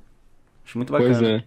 [0.65, 1.13] Acho muito bacana.
[1.13, 1.43] Pois é.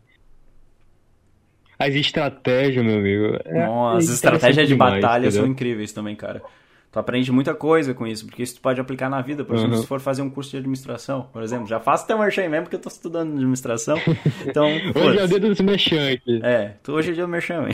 [1.79, 3.39] As estratégias, meu amigo.
[3.45, 5.43] É, Nossa, é as estratégias de demais, batalha entendeu?
[5.43, 6.43] são incríveis também, cara.
[6.91, 9.45] Tu aprende muita coisa com isso, porque isso tu pode aplicar na vida.
[9.45, 9.83] Por exemplo, uhum.
[9.83, 12.77] se for fazer um curso de administração, por exemplo, já faço até merchan mesmo, porque
[12.77, 13.99] eu tô estudando administração.
[14.47, 16.41] Então, hoje é o dia do merchan aqui.
[16.43, 17.69] É, hoje é o dia do merchan.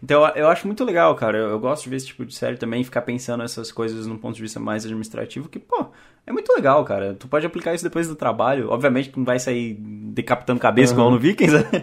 [0.00, 1.36] então, eu acho muito legal, cara.
[1.36, 4.16] Eu, eu, gosto de ver esse tipo de série também, ficar pensando essas coisas num
[4.16, 5.88] ponto de vista mais administrativo, que, pô,
[6.26, 7.14] é muito legal, cara.
[7.14, 8.70] Tu pode aplicar isso depois do trabalho.
[8.70, 11.00] Obviamente que não vai sair decapitando cabeça uhum.
[11.00, 11.82] igual no Vikings, né?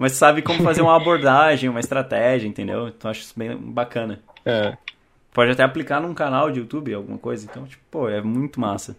[0.00, 2.88] Mas sabe como fazer uma abordagem, uma estratégia, entendeu?
[2.88, 4.18] Então, acho isso bem bacana.
[4.46, 4.74] É.
[5.30, 7.46] Pode até aplicar num canal de YouTube, alguma coisa.
[7.48, 8.96] Então, tipo, pô, é muito massa.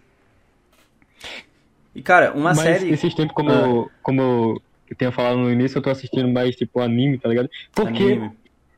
[1.96, 2.92] E, cara, uma Mas série.
[2.92, 3.90] Esses tempos, como, ah.
[4.04, 7.50] como eu tinha falado no início, eu tô assistindo mais, tipo, anime, tá ligado?
[7.74, 8.32] Porque anime.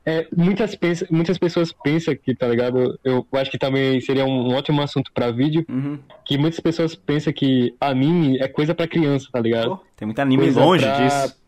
[0.06, 2.98] É, muitas, pensa, muitas pessoas pensam que, tá ligado?
[3.04, 5.66] Eu acho que também seria um, ótimo assunto pra vídeo.
[5.68, 6.00] Uhum.
[6.26, 9.72] Que muitas pessoas pensam que anime é coisa pra criança, tá ligado?
[9.72, 11.06] Pô, tem muito anime coisa longe pra...
[11.06, 11.43] disso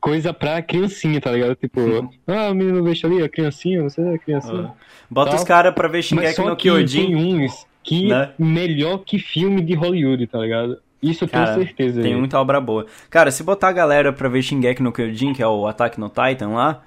[0.00, 1.54] coisa pra criancinha, tá ligado?
[1.54, 2.10] Tipo, uhum.
[2.26, 4.62] ah, o menino veste ali, a criancinha, você é criancinha.
[4.62, 4.70] Uhum.
[5.10, 7.06] Bota os caras pra ver Shingeki no Kyojin.
[7.06, 8.32] tem uns que né?
[8.38, 10.78] melhor que filme de Hollywood, tá ligado?
[11.02, 12.02] Isso eu Cara, tenho certeza.
[12.02, 12.86] Tem muita obra boa.
[13.08, 16.08] Cara, se botar a galera pra ver Shingeki no Kyojin, que é o Ataque no
[16.08, 16.82] Titan lá,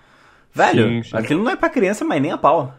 [0.54, 1.18] velho, sim, sim.
[1.18, 2.74] aquilo não é pra criança, mas nem a pau.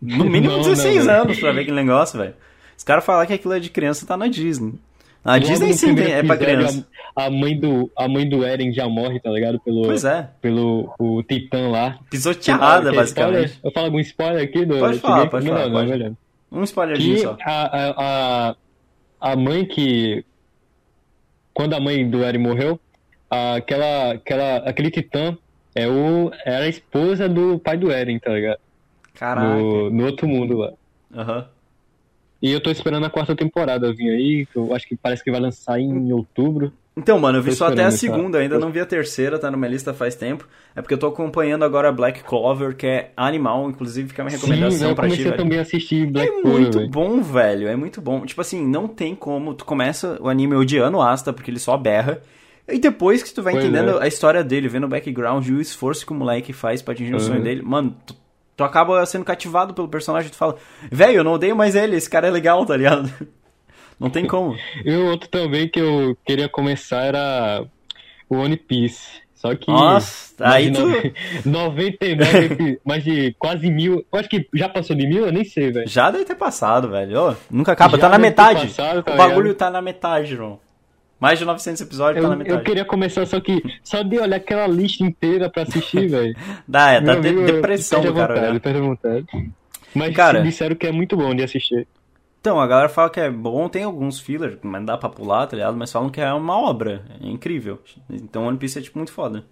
[0.00, 2.34] No mínimo não, 16 não, anos pra ver aquele negócio, velho.
[2.76, 4.74] Os caras falar que aquilo é de criança tá na Disney.
[5.24, 6.86] A Logo Disney sim é pra criança.
[7.14, 9.60] A, a, mãe do, a mãe do Eren já morre, tá ligado?
[9.60, 10.30] Pelo, pois é.
[10.40, 11.98] Pelo o Titã lá.
[12.10, 13.50] Pisoteada, basicamente.
[13.50, 13.60] Spoiler?
[13.62, 15.68] Eu falo algum spoiler aqui do Pode falar, pode não, falar.
[15.68, 16.04] Não, pode.
[16.04, 16.16] Não,
[16.52, 17.36] um spoilerzinho que só.
[17.44, 20.24] A, a, a, a mãe que...
[21.52, 22.80] Quando a mãe do Eren morreu,
[23.28, 25.36] aquela, aquela, aquele Titã
[25.74, 28.58] é o, era a esposa do pai do Eren, tá ligado?
[29.14, 29.46] Caraca.
[29.46, 30.72] No, no outro mundo lá.
[31.14, 31.36] Aham.
[31.38, 31.44] Uhum.
[32.42, 35.30] E eu tô esperando a quarta temporada vir aí, que eu acho que parece que
[35.30, 36.72] vai lançar em outubro.
[36.96, 39.56] Então, mano, eu vi só até a segunda, ainda não vi a terceira, tá na
[39.56, 40.46] minha lista faz tempo.
[40.74, 44.88] É porque eu tô acompanhando agora Black Clover, que é animal, inclusive fica uma recomendação
[44.88, 45.22] Sim, pra ti.
[45.22, 46.50] Eu também assistir Black é Clover.
[46.50, 48.26] É muito bom, velho, é muito bom.
[48.26, 51.76] Tipo assim, não tem como, tu começa o anime odiando o Asta, porque ele só
[51.76, 52.20] berra.
[52.68, 54.04] E depois que tu vai pois entendendo é.
[54.04, 57.12] a história dele, vendo o background e o esforço que o moleque faz pra atingir
[57.12, 57.18] uhum.
[57.18, 58.14] o sonho dele, mano, tu
[58.60, 60.54] Tu acaba sendo cativado pelo personagem e tu fala,
[60.92, 63.10] velho, eu não odeio mais ele, esse cara é legal, tá ligado?
[63.98, 64.54] Não tem como.
[64.84, 67.64] e o outro também que eu queria começar era
[68.28, 69.22] o One Piece.
[69.34, 69.70] Só que.
[69.70, 70.82] Nossa, aí tu.
[71.44, 74.04] 99, mais de quase mil.
[74.10, 75.88] Eu acho que já passou de mil, eu nem sei, velho.
[75.88, 77.30] Já deve ter passado, velho.
[77.30, 78.66] Oh, nunca acaba, já tá na metade.
[78.68, 79.56] Passado, tá o bagulho ligado?
[79.56, 80.58] tá na metade, João.
[81.20, 82.58] Mais de 900 episódios, eu, tá na metade.
[82.58, 86.34] Eu queria começar, só que só de olhar aquela lista inteira pra assistir, velho.
[86.66, 88.34] Dá, é, tá de, depressão do cara.
[88.34, 89.26] Vontade, perde vontade.
[89.94, 91.86] Mas cara, disseram que é muito bom de assistir.
[92.40, 95.56] Então, a galera fala que é bom, tem alguns fillers, mas dá pra pular, tá
[95.56, 95.76] ligado?
[95.76, 97.78] Mas falam que é uma obra, é incrível.
[98.08, 99.44] Então One Piece é, tipo, muito foda.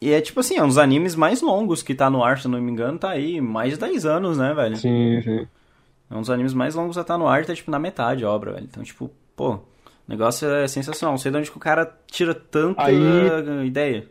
[0.00, 2.48] E é, tipo assim, é um dos animes mais longos que tá no ar, se
[2.48, 4.76] não me engano, tá aí mais de 10 anos, né, velho?
[4.76, 5.46] Sim, sim.
[6.10, 8.30] É um dos animes mais longos a tá no ar, tá, tipo, na metade a
[8.30, 8.64] obra, velho.
[8.64, 9.60] Então, tipo, Pô, o
[10.08, 11.12] negócio é sensacional.
[11.12, 12.96] Não sei de onde que o cara tira tanta Aí,
[13.66, 14.08] ideia.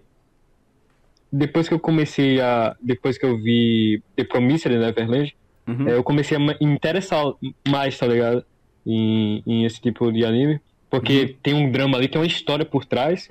[1.32, 2.76] Depois que eu comecei a.
[2.82, 5.36] Depois que eu vi The Promissory Neverland,
[5.67, 5.89] uhum.
[5.89, 7.26] é, eu comecei a me interessar
[7.67, 8.45] mais, tá ligado?
[8.86, 10.61] Em, em esse tipo de anime.
[10.89, 11.36] Porque uhum.
[11.41, 13.28] tem um drama ali, tem uma história por trás.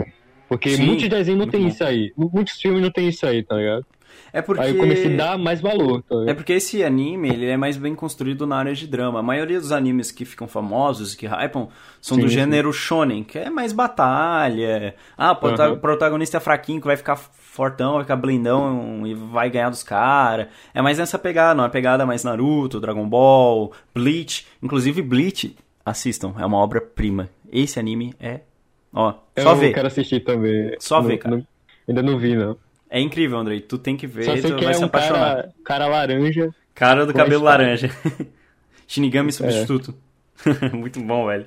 [0.49, 1.69] Porque Sim, muitos desenhos não tem bom.
[1.69, 2.13] isso aí.
[2.17, 3.87] Muitos filmes não tem isso aí, tá ligado?
[4.35, 4.63] É porque...
[4.63, 6.03] Aí eu comecei a dar mais valor.
[6.03, 9.21] Tá é porque esse anime, ele é mais bem construído na área de drama.
[9.21, 11.69] A maioria dos animes que ficam famosos, que hypam,
[12.01, 12.79] são sim, do gênero sim.
[12.81, 14.97] shonen, que é mais batalha.
[15.17, 15.79] Ah, o uhum.
[15.79, 20.49] protagonista é fraquinho, que vai ficar fortão, vai ficar blindão e vai ganhar dos caras.
[20.75, 24.49] É mais nessa pegada, não é pegada mais Naruto, Dragon Ball, Bleach.
[24.61, 25.57] Inclusive, Bleach,
[25.87, 27.31] assistam, é uma obra-prima.
[27.53, 28.41] Esse anime é...
[28.93, 29.69] Ó, só eu ver.
[29.69, 30.75] Eu quero assistir também.
[30.81, 31.37] Só ver, cara.
[31.37, 31.47] Não,
[31.89, 32.57] ainda não vi, não.
[32.95, 33.61] É incrível, Andrei.
[33.61, 35.35] Tu tem que ver, Só tu que vai é se um apaixonar.
[35.35, 36.55] Cara, cara laranja.
[36.73, 37.91] Cara do cabelo laranja.
[38.87, 39.93] Shinigami substituto.
[40.47, 40.69] É.
[40.71, 41.45] Muito bom, velho.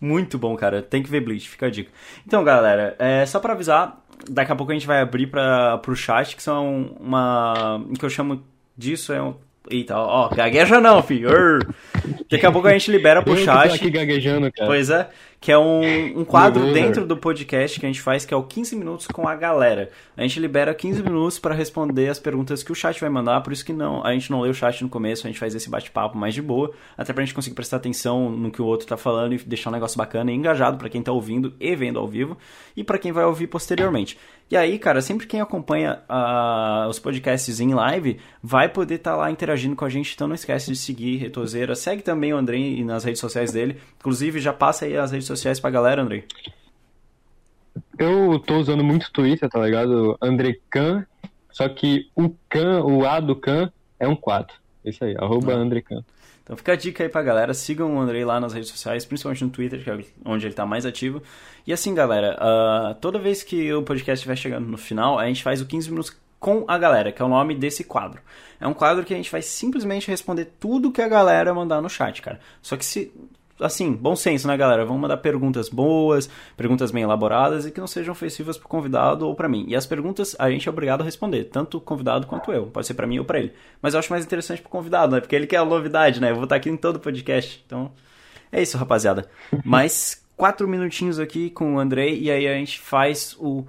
[0.00, 0.82] Muito bom, cara.
[0.82, 1.88] Tem que ver Bleach, fica a dica.
[2.26, 5.94] Então, galera, é, só pra avisar, daqui a pouco a gente vai abrir pra, pro
[5.94, 7.76] chat, que são uma.
[7.76, 8.42] O que eu chamo
[8.76, 9.36] disso é um.
[9.70, 11.30] Eita, ó, gagueja não, filho.
[12.28, 13.68] Daqui a pouco a gente libera pro eu chat.
[13.68, 14.66] Tô aqui gaguejando, cara.
[14.66, 15.08] Pois é
[15.40, 18.42] que é um, um quadro dentro do podcast que a gente faz, que é o
[18.42, 19.90] 15 minutos com a galera.
[20.16, 23.52] A gente libera 15 minutos para responder as perguntas que o chat vai mandar, por
[23.52, 25.70] isso que não, a gente não lê o chat no começo, a gente faz esse
[25.70, 28.96] bate-papo mais de boa, até pra gente conseguir prestar atenção no que o outro tá
[28.96, 32.08] falando e deixar um negócio bacana e engajado para quem tá ouvindo e vendo ao
[32.08, 32.36] vivo,
[32.76, 34.18] e para quem vai ouvir posteriormente.
[34.50, 39.16] E aí, cara, sempre quem acompanha uh, os podcasts em live vai poder estar tá
[39.16, 41.74] lá interagindo com a gente, então não esquece de seguir Retoseira.
[41.74, 43.76] Segue também o André nas redes sociais dele.
[43.98, 46.24] Inclusive, já passa aí as redes sociais pra galera, André.
[47.98, 50.16] Eu tô usando muito Twitter, tá ligado?
[50.20, 51.06] André Can,
[51.50, 54.56] só que o Can, o A do Can é um 4.
[54.84, 55.56] Isso aí, arroba Ah.
[55.56, 56.04] André Can.
[56.42, 59.44] Então fica a dica aí pra galera, sigam o Andrei lá nas redes sociais, principalmente
[59.44, 61.22] no Twitter, que é onde ele tá mais ativo.
[61.66, 65.42] E assim, galera, ah, toda vez que o podcast estiver chegando no final, a gente
[65.42, 68.22] faz o 15 minutos com a galera, que é o nome desse quadro.
[68.60, 71.90] É um quadro que a gente vai simplesmente responder tudo que a galera mandar no
[71.90, 72.40] chat, cara.
[72.62, 73.12] Só que se.
[73.60, 74.84] Assim, bom senso, né, galera?
[74.84, 79.34] Vamos mandar perguntas boas, perguntas bem elaboradas e que não sejam ofensivas pro convidado ou
[79.34, 79.64] pra mim.
[79.68, 82.66] E as perguntas a gente é obrigado a responder, tanto o convidado quanto eu.
[82.66, 83.52] Pode ser pra mim ou pra ele.
[83.82, 85.20] Mas eu acho mais interessante pro convidado, né?
[85.20, 86.30] Porque ele quer a novidade, né?
[86.30, 87.62] Eu vou estar aqui em todo o podcast.
[87.66, 87.90] Então,
[88.52, 89.28] é isso, rapaziada.
[89.64, 93.66] Mais quatro minutinhos aqui com o Andrei e aí a gente faz o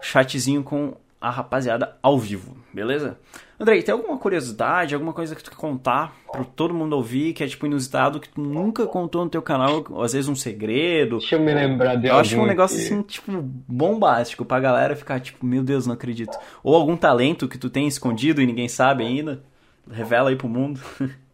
[0.00, 3.18] chatzinho com a rapaziada ao vivo, beleza?
[3.58, 7.42] Andrei, tem alguma curiosidade, alguma coisa que tu quer contar pra todo mundo ouvir, que
[7.42, 11.18] é tipo inusitado, que tu nunca contou no teu canal, às vezes um segredo?
[11.18, 12.86] Deixa eu me lembrar de Eu acho um algum negócio aqui.
[12.86, 13.32] assim, tipo,
[13.66, 16.36] bombástico, pra galera ficar tipo, meu Deus, não acredito.
[16.62, 19.42] Ou algum talento que tu tem escondido e ninguém sabe ainda.
[19.90, 20.80] Revela aí pro mundo.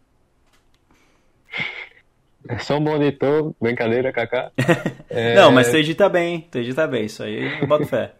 [2.47, 4.51] É só um monitor, brincadeira, Kaká.
[5.09, 8.15] É, Não, mas tu edita bem, tu edita bem, isso aí eu boto fé.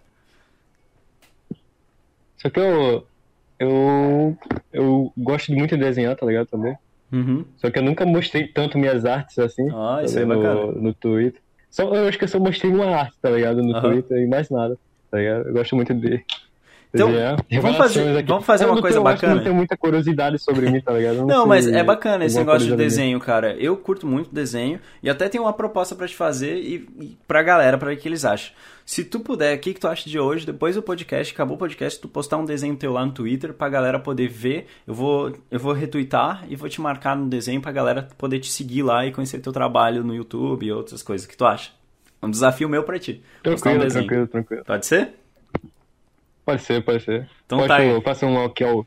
[2.38, 3.06] Só que eu,
[3.60, 4.38] eu,
[4.72, 6.76] eu gosto muito de desenhar, tá ligado, também.
[7.12, 7.46] Uhum.
[7.58, 10.66] Só que eu nunca mostrei tanto minhas artes assim, Ah, tá isso é bacana.
[10.68, 11.42] no, no Twitter.
[11.70, 13.90] Só, eu acho que eu só mostrei uma arte, tá ligado, no Aham.
[13.94, 14.78] Twitter e mais nada,
[15.12, 15.48] tá ligado?
[15.48, 16.24] Eu gosto muito de
[16.94, 17.38] Então, desenhar.
[17.62, 18.28] vamos fazer- aqui.
[18.30, 19.36] vamos fazer Eu uma não coisa tenho- eu bacana.
[19.36, 21.16] Não tem muita curiosidade sobre mim, tá ligado?
[21.16, 23.56] Eu Não, sei mas é bacana esse negócio de desenho, cara.
[23.56, 27.42] Eu curto muito desenho e até tenho uma proposta pra te fazer e, e pra
[27.42, 28.54] galera, pra ver o que eles acham.
[28.86, 31.60] Se tu puder, o que, que tu acha de hoje, depois do podcast, acabou o
[31.60, 34.68] podcast, tu postar um desenho teu lá no Twitter pra galera poder ver.
[34.86, 38.52] Eu vou, eu vou retweetar e vou te marcar no desenho pra galera poder te
[38.52, 41.26] seguir lá e conhecer teu trabalho no YouTube e outras coisas.
[41.26, 41.72] O que tu acha?
[42.22, 43.24] É um desafio meu pra ti.
[43.40, 44.06] Um Tranquilo, desenho.
[44.06, 44.64] tranquilo, tranquilo.
[44.66, 45.10] Pode ser?
[46.46, 47.30] Pode ser, pode ser.
[47.46, 47.90] Então Posto, tá aí.
[47.90, 48.86] Eu faço um aqui ao,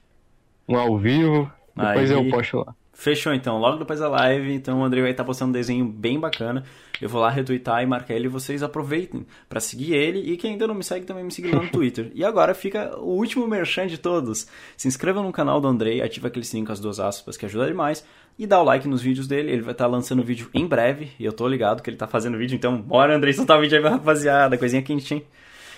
[0.68, 2.16] um ao vivo, depois Aí.
[2.16, 2.74] eu posto lá.
[2.98, 6.18] Fechou então, logo depois da live, então o André vai estar postando um desenho bem
[6.18, 6.64] bacana.
[6.98, 10.52] Eu vou lá retweetar e marcar ele e vocês aproveitem pra seguir ele e quem
[10.52, 12.10] ainda não me segue também me siga lá no Twitter.
[12.14, 14.46] E agora fica o último merchan de todos.
[14.78, 17.66] Se inscreva no canal do Andrei, ativa aquele sininho com as duas aspas que ajuda
[17.66, 18.02] demais
[18.38, 19.52] e dá o like nos vídeos dele.
[19.52, 22.38] Ele vai estar lançando vídeo em breve e eu tô ligado que ele tá fazendo
[22.38, 25.22] vídeo, então bora Andrei soltar o vídeo aí, rapaziada, coisinha quentinha.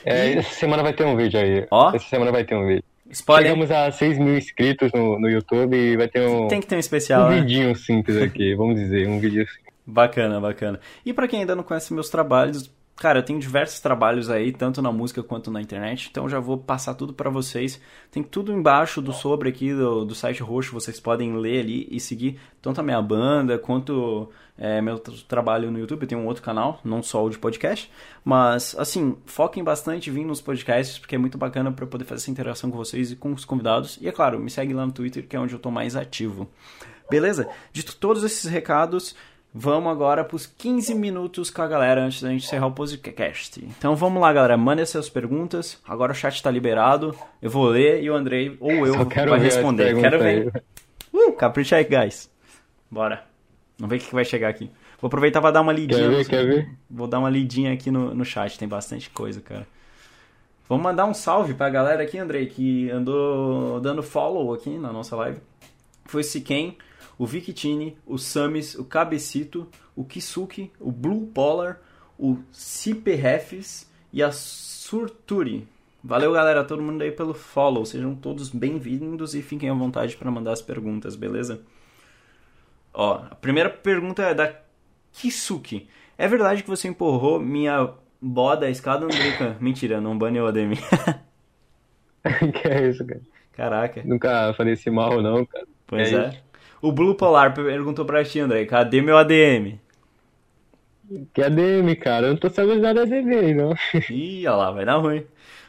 [0.09, 1.67] É, essa semana vai ter um vídeo aí.
[1.71, 1.95] Ó.
[1.95, 2.85] Essa semana vai ter um vídeo.
[3.11, 6.67] Spoiler, Chegamos a 6 mil inscritos no, no YouTube e vai ter um, tem que
[6.67, 7.41] ter um um especial, né?
[7.41, 9.69] vidinho simples aqui, vamos dizer, um vídeo simples.
[9.87, 10.79] Bacana, bacana.
[11.05, 14.83] E pra quem ainda não conhece meus trabalhos, cara, eu tenho diversos trabalhos aí, tanto
[14.83, 17.81] na música quanto na internet, então já vou passar tudo pra vocês.
[18.11, 22.01] Tem tudo embaixo do sobre aqui do, do site roxo, vocês podem ler ali e
[22.01, 24.29] seguir tanto a minha banda quanto
[24.59, 26.03] é, meu tra- trabalho no YouTube.
[26.03, 27.91] Eu tenho um outro canal, não só o de podcast,
[28.25, 32.31] mas assim, foquem bastante vir nos podcasts, porque é muito bacana eu poder fazer essa
[32.31, 33.99] interação com vocês e com os convidados.
[34.01, 36.49] E é claro, me segue lá no Twitter, que é onde eu tô mais ativo.
[37.11, 37.49] Beleza?
[37.73, 39.17] Dito todos esses recados,
[39.55, 43.65] vamos agora para os 15 minutos com a galera antes da gente encerrar o podcast.
[43.65, 44.57] Então vamos lá, galera.
[44.57, 45.81] Mandem suas perguntas.
[45.87, 47.15] Agora o chat está liberado.
[47.41, 49.99] Eu vou ler e o Andrei ou eu Só quero vai responder.
[50.01, 50.65] Quero ver.
[51.13, 52.31] Uh, capricha aí, guys.
[52.91, 53.25] Bora.
[53.79, 54.71] Vamos ver o que vai chegar aqui.
[55.01, 56.01] Vou aproveitar para dar uma lidinha.
[56.01, 56.71] Quer ver, quer ver?
[56.91, 58.59] Vou dar uma lidinha aqui no, no chat.
[58.59, 59.67] Tem bastante coisa, cara.
[60.69, 65.17] Vamos mandar um salve pra galera aqui, Andrei, que andou dando follow aqui na nossa
[65.17, 65.41] live.
[66.05, 66.77] Foi o Siken,
[67.19, 69.67] o Victini, o Samis, o Cabecito,
[69.97, 71.81] o Kisuki, o Blue Polar,
[72.19, 75.67] o Ciperrefs e a Surturi.
[76.03, 77.85] Valeu, galera, todo mundo aí pelo follow.
[77.85, 81.61] Sejam todos bem-vindos e fiquem à vontade para mandar as perguntas, beleza?
[82.93, 84.55] Ó, a primeira pergunta é da
[85.13, 85.89] Kisuki.
[86.17, 89.57] É verdade que você empurrou minha boda à escada, Andrica?
[89.61, 90.77] Mentira, não baneou a DM.
[92.53, 93.21] que é isso, cara?
[93.53, 94.03] Caraca.
[94.05, 95.67] Nunca falei esse mal, não, cara.
[95.87, 96.43] Pois É é.
[96.81, 99.79] O Blue Polar perguntou pra ti, André, cadê meu ADM?
[101.33, 102.27] Que ADM, cara?
[102.27, 103.75] Eu não tô sabendo nada de ADM, não.
[104.11, 105.25] Ih, olha lá, vai dar ruim.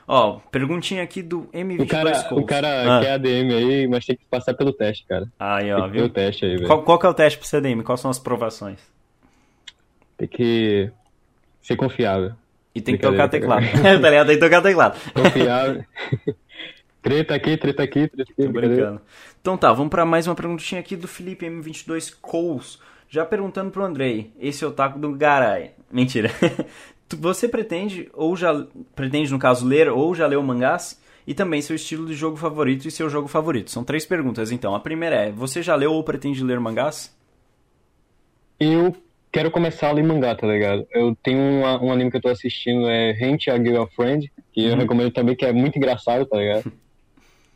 [0.07, 3.01] Ó, perguntinha aqui do M22 O cara, o cara Ah.
[3.01, 5.27] quer ADM aí, mas tem que passar pelo teste, cara.
[5.39, 6.09] Aí, ó, ter o viu?
[6.09, 6.67] teste aí, velho.
[6.67, 7.83] Qual, qual que é o teste pro CDM?
[7.83, 8.79] Quais são as provações?
[10.17, 10.91] Tem que
[11.61, 12.33] ser confiável.
[12.75, 13.65] E tem que tocar teclado.
[13.81, 14.27] tá ligado?
[14.27, 14.99] Tem que tocar teclado.
[15.13, 15.85] Confiável.
[17.01, 18.43] treta aqui, treta aqui, treta aqui.
[18.43, 19.01] Tô brincando.
[19.41, 22.79] Então tá, vamos pra mais uma perguntinha aqui do Felipe M22 Coles.
[23.09, 25.71] Já perguntando pro Andrei, esse é o taco do Garay.
[25.91, 26.29] Mentira.
[27.17, 28.65] Você pretende, ou já
[28.95, 31.01] pretende, no caso, ler ou já leu mangás?
[31.25, 33.71] E também seu estilo de jogo favorito e seu jogo favorito.
[33.71, 34.75] São três perguntas, então.
[34.75, 37.15] A primeira é, você já leu ou pretende ler mangás?
[38.59, 38.95] Eu
[39.31, 40.85] quero começar a ler mangá, tá ligado?
[40.91, 44.73] Eu tenho uma, um anime que eu tô assistindo, é Hint a Girlfriend, que eu
[44.73, 44.79] Uhum.
[44.79, 46.71] recomendo também, que é muito engraçado, tá ligado?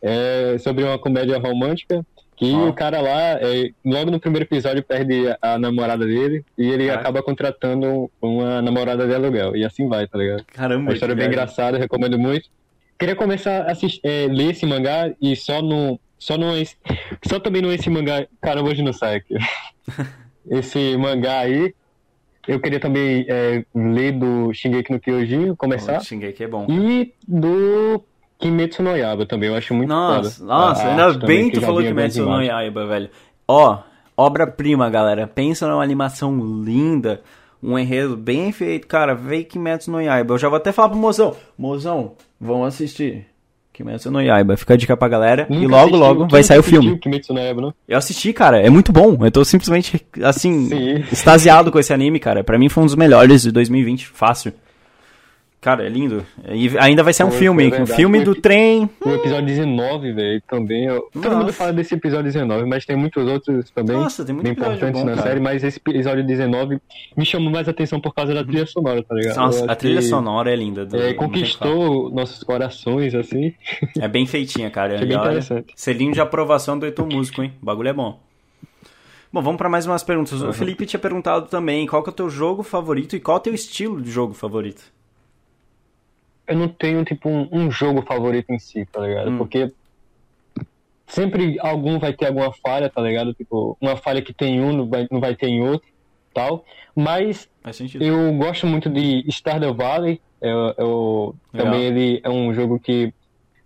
[0.06, 2.04] É sobre uma comédia romântica,
[2.36, 2.68] que Ó.
[2.68, 6.86] o cara lá, é, logo no primeiro episódio, perde a, a namorada dele, e ele
[6.86, 7.00] Caraca.
[7.00, 10.44] acaba contratando uma namorada de aluguel, e assim vai, tá ligado?
[10.52, 12.50] Caramba, Uma história bem engraçada, recomendo muito.
[12.98, 15.98] Queria começar a assistir, é, ler esse mangá e só no.
[16.18, 16.52] Só no.
[17.26, 18.26] Só também no esse mangá.
[18.40, 19.34] Cara, hoje não sai aqui.
[20.50, 21.74] esse mangá aí.
[22.46, 26.00] Eu queria também é, ler do Shingeki no Kyojin, começar.
[26.00, 26.66] O Shingeki é bom.
[26.68, 28.04] E do
[28.44, 30.46] Kimetsu no Yaiba também, eu acho muito Nossa, foda.
[30.46, 32.42] nossa, ainda bem que tu falou Kimetsu no.
[32.42, 33.08] Yaiba, velho.
[33.48, 33.78] Ó,
[34.16, 35.26] obra-prima, galera.
[35.26, 37.22] Pensa numa animação linda,
[37.62, 38.86] um enredo bem feito.
[38.86, 40.34] Cara, vê Kimetsu no Yaiba.
[40.34, 41.34] Eu já vou até falar pro mozão.
[41.58, 43.26] Mozão, vamos assistir.
[43.72, 44.56] Kimetsu no Yaiba.
[44.56, 45.46] Fica a dica pra galera.
[45.50, 46.98] e Nunca logo, assistiu- logo tu vai sair o filme.
[46.98, 47.74] Kimetsu no Yaiba, não?
[47.88, 48.60] Eu assisti, cara.
[48.60, 49.16] É muito bom.
[49.24, 51.04] Eu tô simplesmente, assim, Sim.
[51.10, 52.44] extasiado com esse anime, cara.
[52.44, 54.06] Pra mim foi um dos melhores de 2020.
[54.06, 54.52] Fácil.
[55.64, 56.26] Cara, é lindo.
[56.46, 57.70] E ainda vai sair um Foi, filme.
[57.70, 58.86] foi Um filme do trem.
[59.02, 60.84] O episódio 19, velho, também.
[60.84, 63.96] eu- Todo mundo fala desse episódio 19, mas tem muitos outros também.
[63.96, 65.26] Nossa, tem muito bem importantes bom, na cara.
[65.26, 66.78] série, mas esse episódio 19
[67.16, 69.36] me chamou mais atenção por causa da trilha sonora, tá ligado?
[69.36, 70.84] Nossa, a trilha sonora é linda.
[70.84, 73.54] do- é, conquistou nossos corações, assim.
[73.98, 74.96] É bem feitinha, cara.
[74.96, 75.72] Achei bem olha, interessante.
[75.76, 77.54] Selinho de aprovação do Heitor Músico, hein?
[77.62, 78.20] O bagulho é bom.
[79.32, 80.42] Bom, vamos pra mais umas perguntas.
[80.42, 83.40] O Felipe tinha perguntado também qual que é o teu jogo favorito e qual é
[83.40, 84.92] o teu estilo de jogo favorito.
[86.46, 89.30] Eu não tenho, tipo, um, um jogo favorito em si, tá ligado?
[89.30, 89.38] Hum.
[89.38, 89.72] Porque
[91.06, 93.32] sempre algum vai ter alguma falha, tá ligado?
[93.34, 95.88] Tipo, uma falha que tem em um não vai, não vai ter em outro,
[96.32, 96.64] tal.
[96.94, 97.48] Mas.
[98.04, 100.20] Eu gosto muito de Stardew Valley.
[100.40, 101.72] Eu, eu- Legal.
[101.72, 103.12] também ele é um jogo que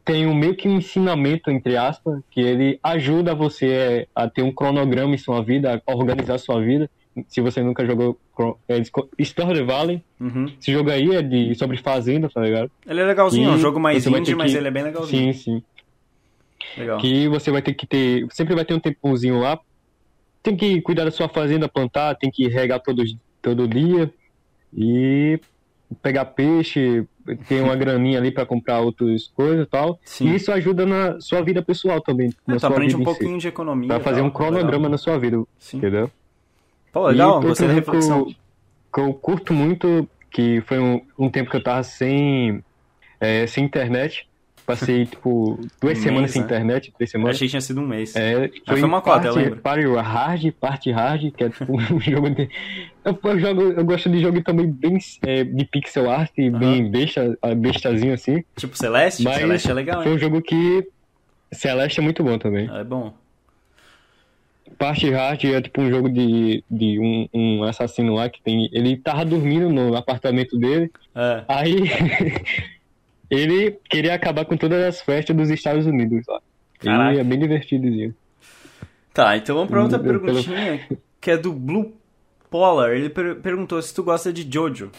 [0.04, 4.42] tem um meio que um ensinamento, entre aspas, que ele ajuda você é, a ter
[4.42, 6.88] um cronograma em sua vida, a organizar sua vida.
[7.26, 8.18] Se você nunca jogou
[8.68, 8.80] é,
[9.24, 10.46] Stardew Valley, Uhum.
[10.60, 12.70] esse jogo aí é de, sobre fazenda, tá ligado?
[12.86, 15.32] Ele é legalzinho, é um jogo mais indie, ter mas que- ele é bem legalzinho.
[15.34, 15.62] Sim, sim.
[16.76, 16.98] Legal.
[16.98, 18.26] Que você vai ter que ter.
[18.30, 19.58] Sempre vai ter um tempozinho lá.
[20.42, 23.02] Tem que cuidar da sua fazenda, plantar, tem que regar todo,
[23.42, 24.12] todo dia.
[24.76, 25.40] E
[26.02, 27.04] pegar peixe,
[27.48, 29.98] ter uma graninha ali pra comprar outras coisas e tal.
[30.04, 30.28] Sim.
[30.28, 32.28] E isso ajuda na sua vida pessoal também.
[32.28, 33.18] É, na tu sua aprende vida um em si.
[33.18, 33.88] pouquinho de economia.
[33.88, 34.26] Pra fazer tal.
[34.28, 34.90] um cronograma Legal.
[34.90, 35.78] na sua vida, Sim.
[35.78, 36.10] entendeu?
[36.92, 38.34] Pô, legal, gostei da jogo que eu- reflexão.
[38.92, 42.62] Que eu curto muito, que foi um, um tempo que eu tava sem,
[43.20, 44.26] é, sem internet.
[44.66, 46.46] Passei, tipo, duas Um semanas mês, sem né?
[46.46, 47.36] internet, três semanas.
[47.36, 48.14] Achei que tinha sido um mês.
[48.16, 49.60] É, foi uma cota, eu parte, lembro.
[49.60, 52.50] Party Hard, Party Hard, que é tipo um jogo de.
[53.04, 57.38] Eu, eu jogo, eu gosto de jogo também bem é, de pixel art, bem besta,
[57.56, 58.42] bestazinho assim.
[58.56, 59.22] Tipo Celeste?
[59.22, 60.16] Mas Celeste é legal, Foi hein?
[60.16, 60.86] um jogo que.
[61.52, 62.68] Celeste é muito bom também.
[62.70, 63.14] É bom.
[64.78, 68.68] Party Hard é tipo um jogo de, de um, um assassino lá que tem.
[68.72, 70.90] Ele tava dormindo no apartamento dele.
[71.14, 71.42] É.
[71.48, 71.74] Aí
[73.30, 76.40] ele queria acabar com todas as festas dos Estados Unidos lá.
[76.78, 77.14] Caraca.
[77.14, 78.14] E é bem divertidozinho.
[79.12, 80.80] Tá, então vamos pra outra Pelo- perguntinha,
[81.20, 81.92] que é do Blue
[82.50, 82.92] Polar.
[82.92, 84.90] Ele per- perguntou se tu gosta de Jojo.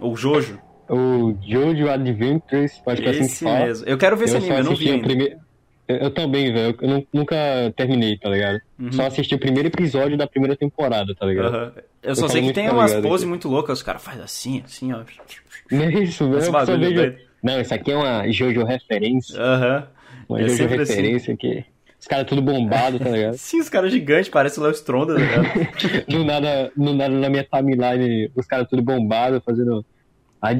[0.00, 0.58] Ou Jojo.
[0.88, 3.66] O Jojo Adventures, acho que é assim que fala.
[3.66, 3.86] mesmo.
[3.86, 5.06] Eu quero ver esse eu anime, eu não vi ainda.
[5.06, 5.38] primeiro.
[5.96, 6.76] Eu, também, velho.
[6.80, 7.36] Eu nu- nunca
[7.76, 8.60] terminei, tá ligado?
[8.78, 8.92] Uhum.
[8.92, 11.54] Só assisti o primeiro episódio da primeira temporada, tá ligado?
[11.54, 11.72] Aham.
[12.02, 14.22] Eu só Eu sei falo que tem muito umas poses muito loucas, os caras fazem
[14.22, 15.00] assim, assim, ó.
[15.70, 16.42] Não é isso, velho.
[16.42, 16.52] Só.
[17.42, 19.40] Não, isso aqui é uma Jojo referência.
[19.40, 19.86] Aham.
[20.28, 20.92] Uma É Jojo sempre assim.
[20.94, 21.64] referência que.
[21.98, 23.34] Os caras tudo bombado, tá ligado?
[23.38, 26.06] Sim, os caras gigantes, parece o Léo Stronda, tá ligado?
[26.08, 29.84] do nada, do nada na minha timeline, os caras tudo bombado, fazendo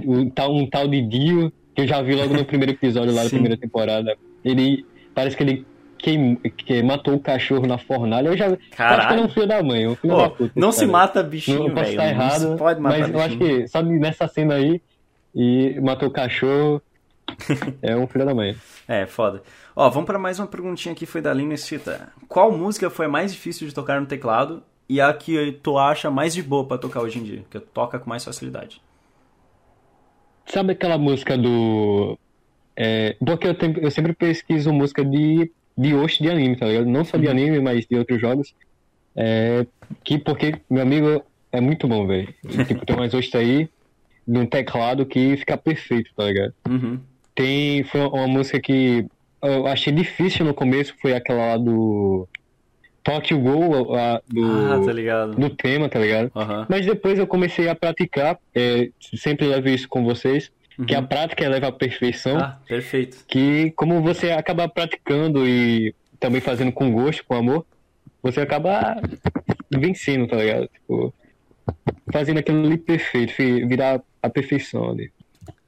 [0.06, 3.22] um tal, um tal de Dio, que eu já vi logo no primeiro episódio lá
[3.22, 3.36] da Sim.
[3.36, 4.14] primeira temporada.
[4.44, 4.84] Ele
[5.14, 5.66] parece que ele
[5.98, 8.28] queim, que matou o cachorro na fornalha.
[8.28, 9.14] Eu já eu acho que Caralho.
[9.14, 10.52] ele é um filho da mãe, é um filho da puta.
[10.54, 10.92] não esse se cara.
[10.92, 13.60] mata Não, bichinho, eu posso estar Não errado, se pode matar mas eu acho bichinho.
[13.62, 14.80] que só nessa cena aí
[15.34, 16.82] e matou o cachorro
[17.82, 18.56] é um filho da mãe.
[18.88, 19.42] É, foda.
[19.76, 22.12] Ó, vamos pra mais uma perguntinha aqui, foi da Lina Cita.
[22.28, 26.34] Qual música foi mais difícil de tocar no teclado e a que tu acha mais
[26.34, 27.44] de boa pra tocar hoje em dia?
[27.48, 28.82] Que toca com mais facilidade.
[30.46, 32.18] Sabe aquela música do.
[32.76, 36.86] É, porque eu, tem- eu sempre pesquiso música de, de host de anime, tá ligado?
[36.86, 37.30] Não só de Uhum.
[37.32, 38.54] anime, mas de outros jogos.
[39.16, 39.66] É,
[40.04, 42.32] que porque, meu amigo, é muito bom, velho.
[42.66, 43.68] tipo, tem umas hosts aí
[44.26, 46.54] num teclado que fica perfeito, tá ligado?
[46.68, 47.00] Uhum.
[47.34, 47.82] Tem.
[47.84, 49.04] Foi uma música que
[49.42, 52.28] eu achei difícil no começo, foi aquela lá do.
[53.02, 55.34] Tokyo Go, a- do, Ah, tá ligado.
[55.34, 56.30] do tema, tá ligado?
[56.36, 56.66] Aham.
[56.68, 60.50] Mas depois eu comecei a praticar, é, sempre levo isso com vocês,
[60.86, 62.40] que a prática leva à perfeição, Uhum.
[62.40, 63.24] Ah, perfeito.
[63.28, 67.66] que como você acaba praticando e também fazendo com gosto, com amor,
[68.22, 68.96] você acaba
[69.70, 70.68] vencendo, tá ligado?
[70.68, 71.14] Tipo,
[72.12, 75.10] fazendo aquilo ali perfeito, virar a perfeição ali.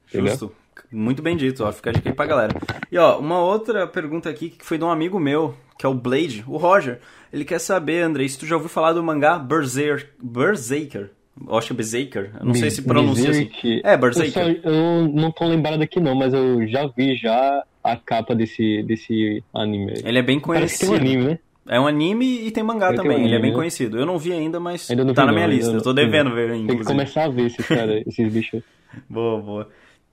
[0.09, 0.31] Entendeu?
[0.31, 0.55] Justo.
[0.91, 1.71] Muito bem dito, ó.
[1.71, 2.53] Fica a dica aí pra galera.
[2.91, 5.93] E ó, uma outra pergunta aqui que foi de um amigo meu, que é o
[5.95, 6.99] Blade, o Roger.
[7.31, 10.11] Ele quer saber, André, se tu já ouviu falar do mangá Berserker.
[10.21, 11.09] Berserker.
[11.41, 12.31] Eu acho é Berserker.
[12.39, 13.49] Eu não sei se pronuncia assim.
[13.83, 14.47] É, Berserker.
[14.47, 18.35] Eu, só, eu não tô lembrado aqui não, mas eu já vi já a capa
[18.35, 19.93] desse, desse anime.
[20.03, 20.67] Ele é bem conhecido.
[20.67, 21.39] Parece que tem um anime, né?
[21.65, 23.11] É um anime e tem mangá também.
[23.11, 23.55] Um anime, ele é bem né?
[23.55, 23.97] conhecido.
[23.97, 25.71] Eu não vi ainda, mas ainda tá na minha não, lista.
[25.71, 26.67] Eu tô devendo ver ainda.
[26.67, 28.61] Tem que começar a ver esses, cara, esses bichos.
[29.09, 29.69] Boa, boa.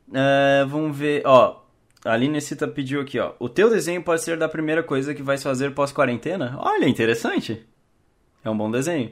[0.09, 1.23] Uh, vamos ver.
[1.25, 1.61] Ó,
[2.05, 3.33] a Aline Cita pediu aqui, ó.
[3.39, 6.57] O teu desenho pode ser da primeira coisa que vais fazer pós-quarentena?
[6.59, 7.63] Olha, interessante.
[8.45, 9.11] É um bom desenho.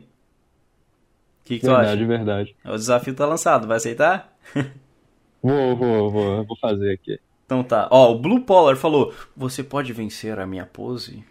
[1.48, 1.96] O que, que verdade, tu acha?
[1.96, 2.56] Verdade, verdade.
[2.62, 4.36] O desafio tá lançado, vai aceitar?
[5.42, 6.44] vou, vou, vou.
[6.44, 7.18] Vou fazer aqui.
[7.46, 7.88] Então tá.
[7.90, 11.24] Ó, o Blue Polar falou: Você pode vencer a minha pose?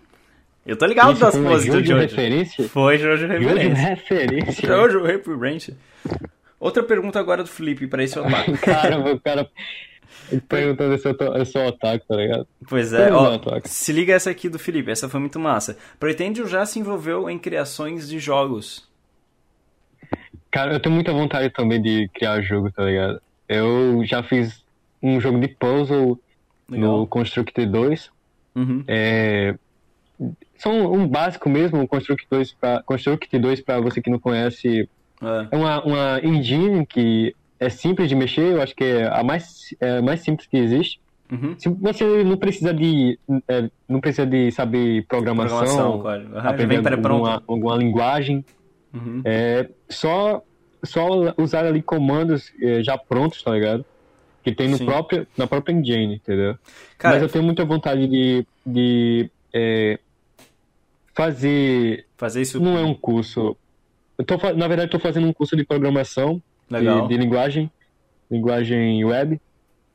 [0.65, 1.97] Eu tô ligado Isso das poses do Jojo.
[1.97, 2.68] referência?
[2.68, 3.63] Foi Jojo referência.
[3.63, 4.65] Jojo referência.
[4.68, 5.78] Jojo referência.
[6.59, 8.57] Outra pergunta agora do Felipe pra esse otaku.
[8.65, 9.47] Caramba, o cara
[10.49, 12.47] perguntando se eu, tô, eu sou otaku, tá ligado?
[12.68, 15.78] Pois é, ó, se liga essa aqui do Felipe, essa foi muito massa.
[15.99, 18.87] Pretende já se envolveu em criações de jogos?
[20.52, 23.22] Cara, eu tenho muita vontade também de criar jogo, tá ligado?
[23.48, 24.64] Eu já fiz
[25.02, 26.20] um jogo de puzzle
[26.70, 27.00] Legal.
[27.00, 28.12] no Construct 2.
[28.56, 28.84] Uhum.
[28.88, 29.56] É,
[30.58, 34.89] são um básico mesmo, o Construct 2 para Construct 2 para você que não conhece,
[35.22, 39.24] é, é uma, uma engine que é simples de mexer, eu acho que é a
[39.24, 41.00] mais, é mais simples que existe.
[41.32, 41.56] Uhum.
[41.58, 43.20] Se você não precisa de
[43.50, 46.39] é, não precisa de saber programação, programação uhum.
[46.39, 48.45] aprender alguma, alguma linguagem,
[48.94, 49.22] uhum.
[49.26, 50.44] é só
[50.84, 53.86] só usar ali comandos é, já prontos, tá ligado?
[54.44, 56.58] Que tem no próprio, na própria engine, entendeu?
[56.98, 60.00] Cara, Mas eu tenho muita vontade de, de é,
[61.14, 62.06] fazer.
[62.16, 62.60] Fazer isso.
[62.60, 63.58] Não é um curso.
[64.18, 67.70] Eu tô, na verdade, estou fazendo um curso de programação de, de, linguagem,
[68.32, 69.40] linguagem web.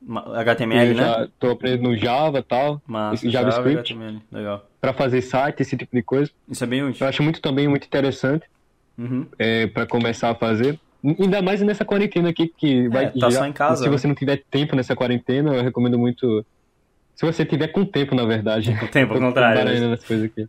[0.07, 1.27] HTML, eu né?
[1.39, 2.81] Tô aprendendo Java e tal.
[2.85, 3.93] Massa, JavaScript.
[3.93, 4.69] Java, Legal.
[4.79, 6.29] Para fazer site, esse tipo de coisa.
[6.47, 7.05] Isso é bem útil.
[7.05, 8.45] Eu acho muito também muito interessante.
[8.97, 9.25] Uhum.
[9.37, 10.79] É, para começar a fazer.
[11.03, 13.05] Ainda mais nessa quarentena aqui que vai.
[13.05, 13.83] É, tá só em casa.
[13.83, 16.45] Se você não tiver tempo nessa quarentena, eu recomendo muito.
[17.15, 18.75] Se você tiver com tempo, na verdade.
[18.79, 19.89] Com tempo, ao contrário.
[19.89, 20.47] Nas coisas aqui.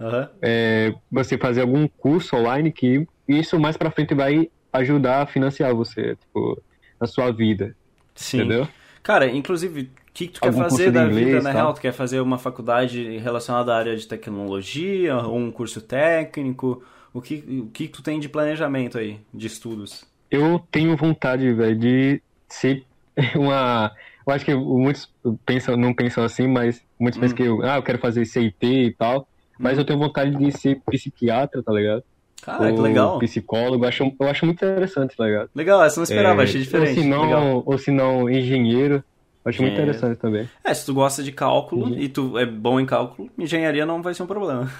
[0.00, 0.26] Uhum.
[0.40, 5.74] É, você fazer algum curso online que isso mais para frente vai ajudar a financiar
[5.74, 6.60] você, tipo,
[6.98, 7.76] a sua vida.
[8.14, 8.38] Sim.
[8.38, 8.68] Entendeu?
[9.02, 11.72] Cara, inclusive, o que, que tu algum quer fazer da inglês, vida, na real?
[11.74, 16.82] Tu quer fazer uma faculdade relacionada à área de tecnologia, ou um curso técnico?
[17.12, 20.04] O que, o que tu tem de planejamento aí, de estudos?
[20.30, 22.84] Eu tenho vontade, velho, de ser
[23.34, 23.92] uma...
[24.26, 25.10] Eu acho que muitos
[25.44, 27.20] pensam, não pensam assim, mas muitos hum.
[27.22, 29.26] pensam que eu, ah, eu quero fazer CIT e tal.
[29.58, 32.02] Mas eu tenho vontade de ser psiquiatra, tá ligado?
[32.40, 33.18] Cara, que legal.
[33.18, 35.50] Psicólogo, eu acho, eu acho muito interessante, tá ligado?
[35.54, 36.96] Legal, essa não esperava, é, achei diferente.
[36.96, 39.04] Ou se não, ou se não engenheiro.
[39.44, 40.48] Acho muito interessante também.
[40.64, 44.14] É, se tu gosta de cálculo e tu é bom em cálculo, engenharia não vai
[44.14, 44.70] ser um problema.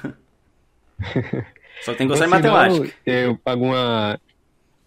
[1.81, 2.95] Só tem que gostar de matemática.
[3.07, 4.19] eu pago uma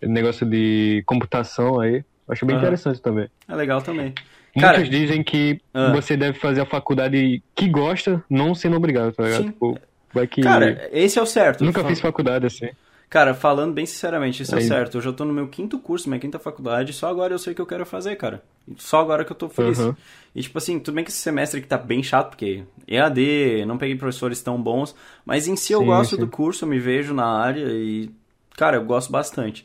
[0.01, 2.03] negócio de computação aí.
[2.27, 3.27] Acho bem interessante também.
[3.47, 4.13] É legal também.
[4.59, 5.91] Cara, Muitos dizem que ah.
[5.91, 9.45] você deve fazer a faculdade que gosta, não sendo obrigado, tá ligado?
[9.45, 9.79] Tipo,
[10.13, 10.41] vai que...
[10.41, 11.63] Cara, esse é o certo.
[11.65, 12.69] Nunca fiz faculdade assim.
[13.13, 14.63] Cara, falando bem sinceramente, isso é Aí...
[14.63, 14.97] é certo.
[14.97, 17.55] Eu já tô no meu quinto curso, minha quinta faculdade, só agora eu sei o
[17.55, 18.41] que eu quero fazer, cara.
[18.75, 19.77] Só agora que eu tô feliz.
[19.77, 19.93] Uhum.
[20.33, 23.77] E tipo assim, tudo bem que esse semestre aqui tá bem chato, porque EAD, não
[23.77, 26.21] peguei professores tão bons, mas em si eu sim, gosto sim.
[26.21, 28.09] do curso, eu me vejo na área e,
[28.57, 29.63] cara, eu gosto bastante.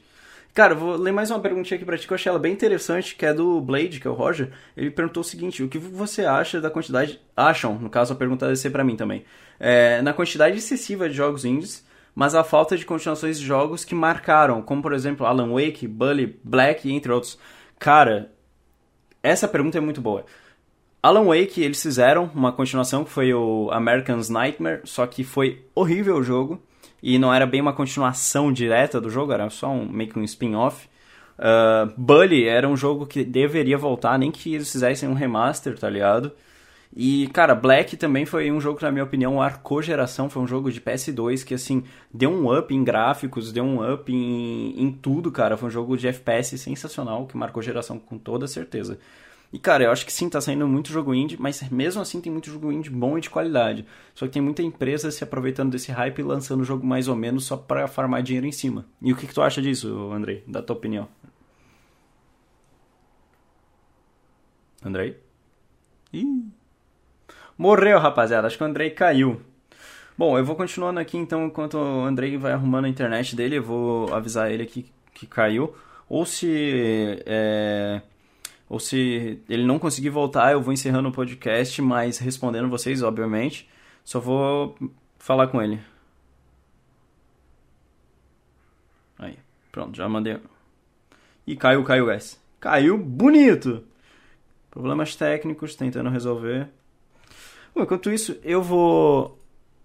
[0.53, 3.17] Cara, vou ler mais uma perguntinha aqui pra ti que eu achei ela bem interessante,
[3.17, 4.51] que é do Blade, que é o Roger.
[4.77, 7.19] Ele perguntou o seguinte: o que você acha da quantidade.
[7.35, 9.25] Acham, no caso a pergunta deve ser pra mim também.
[9.59, 11.88] É, na quantidade excessiva de jogos indies,
[12.19, 16.37] mas a falta de continuações de jogos que marcaram, como por exemplo Alan Wake, Bully,
[16.43, 17.39] Black, entre outros.
[17.79, 18.33] Cara,
[19.23, 20.25] essa pergunta é muito boa.
[21.01, 26.17] Alan Wake, eles fizeram uma continuação que foi o American's Nightmare, só que foi horrível
[26.17, 26.61] o jogo
[27.01, 30.25] e não era bem uma continuação direta do jogo, era só um, meio que um
[30.25, 30.89] spin-off.
[31.39, 35.89] Uh, Bully era um jogo que deveria voltar, nem que eles fizessem um remaster, tá
[35.89, 36.33] ligado?
[36.95, 40.29] E, cara, Black também foi um jogo que, na minha opinião, arcou geração.
[40.29, 44.13] Foi um jogo de PS2 que, assim, deu um up em gráficos, deu um up
[44.13, 45.57] em, em tudo, cara.
[45.57, 48.99] Foi um jogo de FPS sensacional que marcou geração com toda certeza.
[49.53, 52.31] E, cara, eu acho que sim, tá saindo muito jogo indie, mas mesmo assim tem
[52.31, 53.87] muito jogo indie bom e de qualidade.
[54.15, 57.17] Só que tem muita empresa se aproveitando desse hype e lançando o jogo mais ou
[57.17, 58.85] menos só para farmar dinheiro em cima.
[59.01, 60.45] E o que, que tu acha disso, Andrei?
[60.47, 61.09] Da tua opinião?
[64.85, 65.17] Andrei?
[66.13, 66.58] Ih.
[67.59, 68.47] Morreu, rapaziada.
[68.47, 69.43] Acho que o Andrei caiu.
[70.17, 73.63] Bom, eu vou continuando aqui então enquanto o Andrei vai arrumando a internet dele, eu
[73.63, 75.75] vou avisar ele aqui que caiu.
[76.09, 78.01] Ou se é,
[78.69, 83.69] ou se ele não conseguir voltar, eu vou encerrando o podcast, mas respondendo vocês, obviamente.
[84.05, 84.77] Só vou
[85.19, 85.81] falar com ele.
[89.19, 89.37] Aí,
[89.73, 90.39] pronto, já mandei.
[91.47, 92.39] E caiu, caiu S.
[92.61, 93.85] Caiu bonito!
[94.71, 96.69] Problemas técnicos, tentando resolver.
[97.79, 99.39] Bom, enquanto isso, eu vou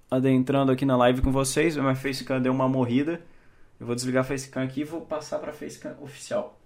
[0.09, 1.77] adentrando aqui na live com vocês.
[1.77, 3.21] Minha facecam deu uma morrida.
[3.79, 6.59] Eu vou desligar a facecam aqui e vou passar para a facecam oficial.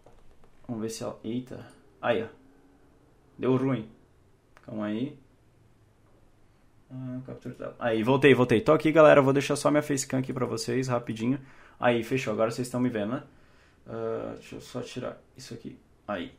[0.65, 1.19] Vamos ver se ela...
[1.25, 1.67] Eita.
[2.01, 2.27] Aí, ó.
[3.37, 3.89] Deu ruim.
[4.65, 5.19] Calma aí.
[6.89, 7.19] Ah,
[7.79, 8.61] aí, voltei, voltei.
[8.61, 9.21] Tô aqui, galera.
[9.21, 11.41] Vou deixar só minha facecam aqui pra vocês, rapidinho.
[11.77, 12.31] Aí, fechou.
[12.31, 13.23] Agora vocês estão me vendo, né?
[13.85, 15.77] Uh, deixa eu só tirar isso aqui.
[16.07, 16.31] Aí.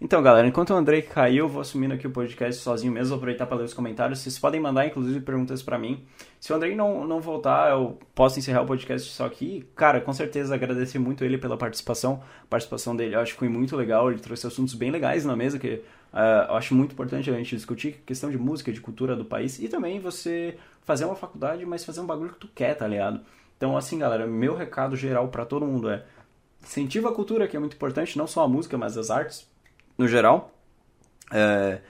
[0.00, 3.16] Então, galera, enquanto o Andrei caiu, eu vou assumindo aqui o podcast sozinho mesmo, vou
[3.16, 4.18] aproveitar para ler os comentários.
[4.18, 6.04] Vocês podem mandar, inclusive, perguntas para mim.
[6.38, 9.66] Se o Andrei não, não voltar, eu posso encerrar o podcast só aqui.
[9.74, 12.22] Cara, com certeza agradecer muito ele pela participação.
[12.42, 14.10] A participação dele eu acho que foi muito legal.
[14.10, 15.82] Ele trouxe assuntos bem legais na mesa, que
[16.12, 19.58] uh, eu acho muito importante a gente discutir questão de música, de cultura do país.
[19.58, 23.20] E também você fazer uma faculdade, mas fazer um bagulho que tu quer, tá ligado?
[23.56, 26.04] Então, assim, galera, meu recado geral para todo mundo é
[26.68, 29.48] incentiva a cultura, que é muito importante, não só a música, mas as artes
[29.96, 30.52] no geral.
[31.32, 31.80] É,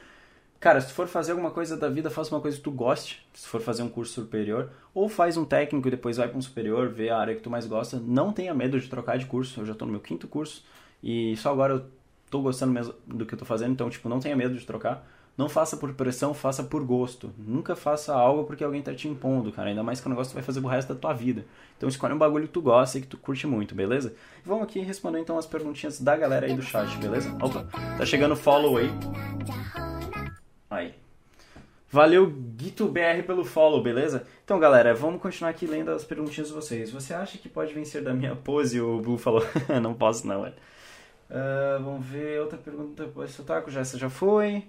[0.59, 3.27] cara, se tu for fazer alguma coisa da vida, faça uma coisa que tu goste.
[3.35, 6.43] Se for fazer um curso superior, ou faz um técnico e depois vai para um
[6.43, 7.99] superior, vê a área que tu mais gosta.
[7.99, 9.61] Não tenha medo de trocar de curso.
[9.61, 10.65] Eu já estou no meu quinto curso
[11.03, 11.85] e só agora eu
[12.31, 15.07] tô gostando mesmo do que eu tô fazendo, então, tipo, não tenha medo de trocar.
[15.39, 17.33] Não faça por pressão, faça por gosto.
[17.39, 19.69] Nunca faça algo porque alguém tá te impondo, cara.
[19.69, 21.45] Ainda mais que o negócio vai fazer o resto da tua vida.
[21.77, 24.17] Então escolhe um bagulho que tu gosta e que tu curte muito, beleza?
[24.45, 27.33] Vamos aqui responder então as perguntinhas da galera aí do chat, beleza?
[27.41, 27.65] Opa,
[27.97, 28.91] tá chegando follow aí.
[30.69, 30.95] Aí.
[31.89, 34.27] Valeu, GuitoBR, pelo follow, beleza?
[34.45, 36.91] Então, galera, vamos continuar aqui lendo as perguntinhas de vocês.
[36.91, 38.81] Você acha que pode vencer da minha pose?
[38.81, 39.47] O Blue falou,
[39.81, 40.57] não posso não, velho.
[41.31, 43.31] Uh, vamos ver, outra pergunta depois.
[43.31, 44.65] Sotaco, já, essa já foi.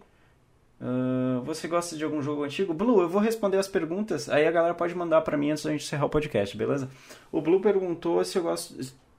[0.81, 2.73] Uh, você gosta de algum jogo antigo?
[2.73, 5.71] Blue, eu vou responder as perguntas, aí a galera pode mandar para mim antes da
[5.71, 6.89] gente encerrar o podcast, beleza?
[7.31, 8.75] O Blue perguntou se eu gosto.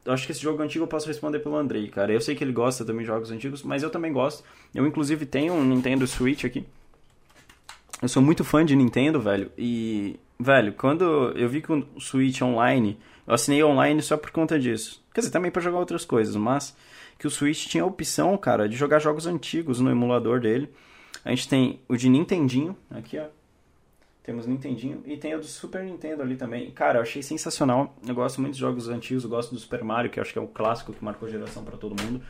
[0.06, 2.10] Acho que esse jogo antigo eu posso responder pelo Andrei, cara.
[2.10, 4.42] Eu sei que ele gosta também de jogos antigos, mas eu também gosto.
[4.74, 6.64] Eu, inclusive, tenho um Nintendo Switch aqui.
[8.00, 9.52] Eu sou muito fã de Nintendo, velho.
[9.58, 11.04] E, velho, quando
[11.36, 12.98] eu vi que o Switch online.
[13.26, 15.04] Eu assinei online só por conta disso.
[15.12, 16.74] Quer dizer, também para jogar outras coisas, mas
[17.18, 20.70] que o Switch tinha a opção, cara, de jogar jogos antigos no emulador dele.
[21.24, 23.26] A gente tem o de Nintendinho, aqui ó.
[24.22, 26.70] Temos Nintendinho e tem o do Super Nintendo ali também.
[26.70, 27.96] Cara, eu achei sensacional.
[28.06, 30.42] Eu gosto muito de jogos antigos, eu gosto do Super Mario, que acho que é
[30.42, 32.22] o clássico que marcou geração para todo mundo.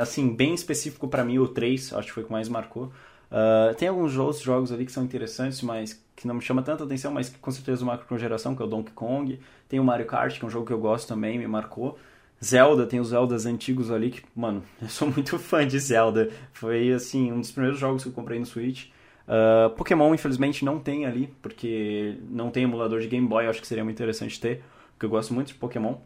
[0.00, 2.90] Assim, bem específico para mim, o 3, acho que foi o que mais marcou.
[3.30, 6.84] Uh, tem alguns outros jogos ali que são interessantes, mas que não me chama tanta
[6.84, 9.38] atenção, mas que com certeza marcam geração, que é o Donkey Kong.
[9.68, 11.98] Tem o Mario Kart, que é um jogo que eu gosto também, me marcou.
[12.42, 16.30] Zelda, tem os Zeldas antigos ali que, mano, eu sou muito fã de Zelda.
[16.52, 18.86] Foi, assim, um dos primeiros jogos que eu comprei no Switch.
[19.26, 23.66] Uh, Pokémon, infelizmente, não tem ali, porque não tem emulador de Game Boy, acho que
[23.66, 24.62] seria muito interessante ter,
[24.92, 25.96] porque eu gosto muito de Pokémon.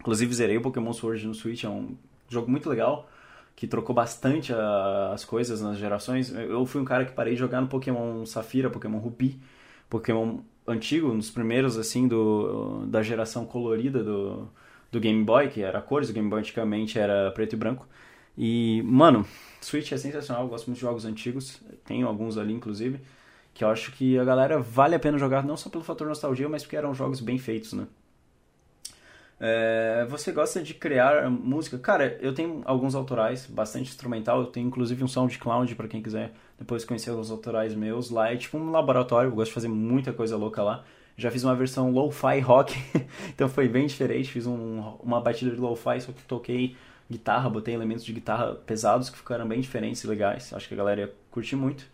[0.00, 1.96] Inclusive, zerei o Pokémon Sword no Switch, é um
[2.28, 3.08] jogo muito legal,
[3.56, 6.30] que trocou bastante a, as coisas nas gerações.
[6.34, 9.40] Eu fui um cara que parei de jogar no Pokémon Safira, Pokémon Ruby,
[9.88, 14.48] Pokémon antigo, um dos primeiros, assim, do, da geração colorida do
[14.92, 17.88] do Game Boy, que era cores, o Game Boy antigamente era preto e branco.
[18.36, 19.26] E, mano,
[19.60, 23.00] Switch é sensacional, eu gosto muito de jogos antigos, tenho alguns ali inclusive,
[23.52, 26.48] que eu acho que a galera vale a pena jogar, não só pelo fator nostalgia,
[26.48, 27.86] mas porque eram jogos bem feitos, né?
[29.44, 31.76] É, você gosta de criar música?
[31.76, 34.40] Cara, eu tenho alguns autorais, bastante instrumental.
[34.40, 38.08] Eu tenho inclusive um SoundCloud para quem quiser depois conhecer os autorais meus.
[38.08, 40.84] Lá é tipo um laboratório, eu gosto de fazer muita coisa louca lá.
[41.16, 42.74] Já fiz uma versão lo-fi rock,
[43.28, 44.30] então foi bem diferente.
[44.30, 46.76] Fiz um, uma batida de lo-fi, só que toquei
[47.10, 50.52] guitarra, botei elementos de guitarra pesados que ficaram bem diferentes e legais.
[50.52, 51.84] Acho que a galera ia curtir muito.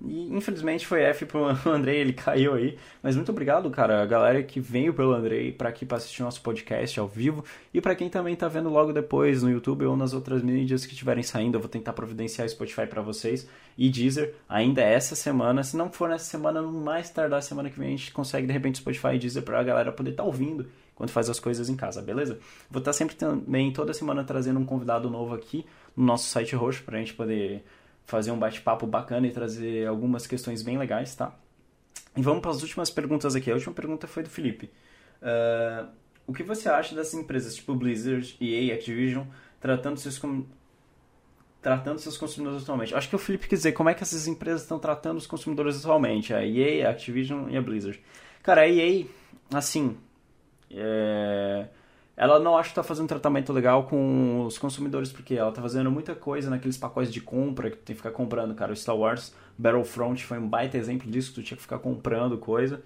[0.00, 2.78] E infelizmente foi F pro Andrei, ele caiu aí.
[3.02, 6.40] Mas muito obrigado, cara, a galera que veio pelo Andrei para aqui para assistir nosso
[6.40, 7.44] podcast ao vivo
[7.74, 10.92] e para quem também tá vendo logo depois no YouTube ou nas outras mídias que
[10.92, 11.56] estiverem saindo.
[11.56, 15.64] Eu vou tentar providenciar Spotify para vocês e Deezer ainda essa semana.
[15.64, 18.78] Se não for nessa semana, mais tardar semana que vem a gente consegue de repente
[18.78, 20.68] Spotify e Deezer para a galera poder estar tá ouvindo
[20.98, 22.40] enquanto faz as coisas em casa, beleza?
[22.68, 25.64] Vou estar tá sempre também toda semana trazendo um convidado novo aqui
[25.96, 27.62] no nosso site roxo para a gente poder
[28.08, 31.36] fazer um bate-papo bacana e trazer algumas questões bem legais, tá?
[32.16, 33.50] E vamos para as últimas perguntas aqui.
[33.50, 34.70] A última pergunta foi do Felipe.
[35.20, 35.86] Uh,
[36.26, 39.26] o que você acha das empresas tipo Blizzard, EA, Activision,
[39.60, 40.46] tratando seus, com...
[41.60, 42.94] tratando seus consumidores atualmente.
[42.94, 45.78] Acho que o Felipe quer dizer como é que essas empresas estão tratando os consumidores
[45.78, 46.32] atualmente.
[46.32, 48.02] A EA, a Activision e a Blizzard.
[48.42, 49.04] Cara, a EA,
[49.52, 49.98] assim,
[50.70, 51.68] é...
[52.18, 55.62] ela não acho que está fazendo um tratamento legal com os consumidores, porque ela está
[55.62, 58.72] fazendo muita coisa naqueles pacotes de compra que tu tem que ficar comprando, cara.
[58.72, 62.82] O Star Wars Battlefront foi um baita exemplo disso, tu tinha que ficar comprando coisa.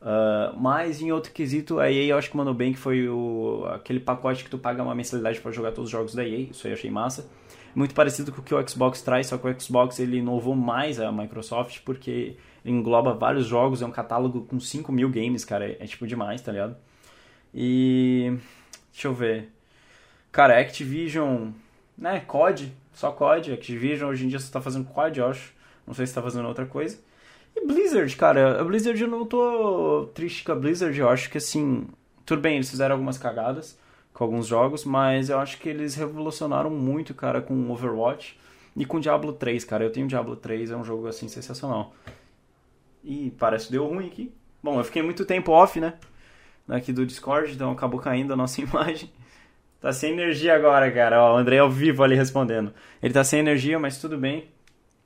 [0.00, 3.66] Uh, mas em outro quesito, a EA eu acho que mandou bem, que foi o,
[3.74, 6.64] aquele pacote que tu paga uma mensalidade para jogar todos os jogos da EA, isso
[6.64, 7.28] aí eu achei massa.
[7.74, 11.00] Muito parecido com o que o Xbox traz, só que o Xbox ele inovou mais
[11.00, 15.76] a Microsoft, porque engloba vários jogos, é um catálogo com 5 mil games, cara, é,
[15.80, 16.76] é tipo demais, tá ligado?
[17.52, 18.32] E.
[18.96, 19.52] Deixa eu ver.
[20.32, 21.50] Cara, Activision.
[21.98, 23.52] Né, COD, só COD.
[23.52, 25.52] Activision hoje em dia você tá fazendo COD, eu acho.
[25.86, 26.98] Não sei se tá fazendo outra coisa.
[27.54, 31.36] E Blizzard, cara, a Blizzard eu não tô triste com a Blizzard, eu acho que
[31.36, 31.86] assim.
[32.24, 33.78] Tudo bem, eles fizeram algumas cagadas
[34.14, 38.38] com alguns jogos, mas eu acho que eles revolucionaram muito, cara, com Overwatch
[38.74, 39.84] e com Diablo 3, cara.
[39.84, 41.94] Eu tenho Diablo 3, é um jogo assim sensacional.
[43.04, 44.32] E parece que deu ruim aqui.
[44.62, 45.94] Bom, eu fiquei muito tempo off, né?
[46.68, 49.10] Aqui do Discord, então acabou caindo a nossa imagem.
[49.80, 51.22] Tá sem energia agora, cara.
[51.22, 52.72] Ó, o André ao vivo ali respondendo.
[53.02, 54.48] Ele tá sem energia, mas tudo bem.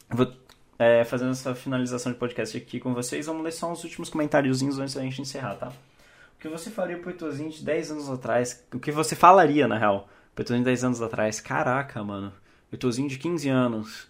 [0.09, 0.33] Vou
[0.79, 3.27] é, fazendo essa finalização de podcast aqui com vocês.
[3.27, 5.69] Vamos ler só uns últimos comentáriozinhos antes da gente encerrar, tá?
[5.69, 8.67] O que você faria pro Itozinho de 10 anos atrás?
[8.73, 10.09] O que você falaria, na real?
[10.35, 11.39] Pro Itozinho de 10 anos atrás?
[11.39, 12.33] Caraca, mano.
[12.73, 14.09] Itozinho de 15 anos.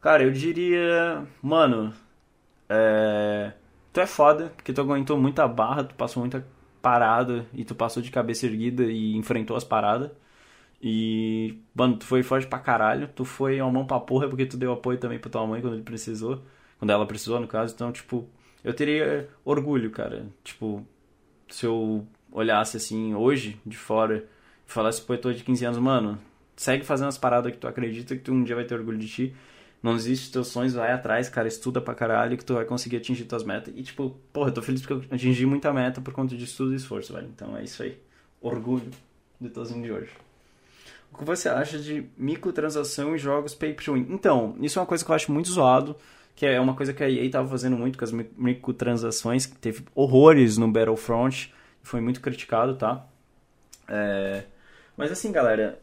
[0.00, 1.26] Cara, eu diria...
[1.42, 1.92] Mano,
[2.68, 3.52] é...
[3.94, 6.44] Tu é foda, porque tu aguentou muita barra, tu passou muita
[6.82, 10.10] parada e tu passou de cabeça erguida e enfrentou as paradas.
[10.82, 13.08] E, mano, tu foi forte pra caralho.
[13.14, 15.74] Tu foi ao mão pra porra porque tu deu apoio também pra tua mãe quando
[15.74, 16.42] ele precisou.
[16.78, 17.72] Quando ela precisou, no caso.
[17.72, 18.28] Então, tipo,
[18.64, 20.26] eu teria orgulho, cara.
[20.42, 20.84] Tipo,
[21.48, 24.28] se eu olhasse assim hoje, de fora,
[24.68, 26.18] e falasse pro Heitor de 15 anos, mano,
[26.56, 29.08] segue fazendo as paradas que tu acredita que tu um dia vai ter orgulho de
[29.08, 29.36] ti.
[29.84, 33.44] Não teus sonhos, vai atrás, cara, estuda pra caralho que tu vai conseguir atingir tuas
[33.44, 33.74] metas.
[33.76, 36.72] E, tipo, porra, eu tô feliz porque eu atingi muita meta por conta de estudo
[36.72, 37.28] e esforço, velho.
[37.28, 37.98] Então é isso aí.
[38.40, 38.90] Orgulho
[39.38, 40.08] de tozinho de hoje.
[41.12, 44.06] O que você acha de microtransação em jogos pay to win?
[44.08, 45.94] Então, isso é uma coisa que eu acho muito zoado,
[46.34, 49.84] que é uma coisa que a EA estava fazendo muito com as microtransações, que teve
[49.94, 53.06] horrores no Battlefront, foi muito criticado, tá?
[53.86, 54.44] É...
[54.96, 55.78] Mas assim, galera,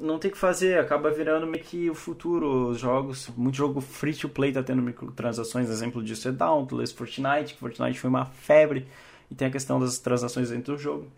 [0.00, 3.80] não tem o que fazer, acaba virando meio que o futuro, os jogos, muito jogo
[3.80, 8.26] free to play tá tendo microtransações, exemplo disso é Dauntless, Fortnite, que Fortnite foi uma
[8.26, 8.86] febre,
[9.30, 11.08] e tem a questão das transações dentro do jogo.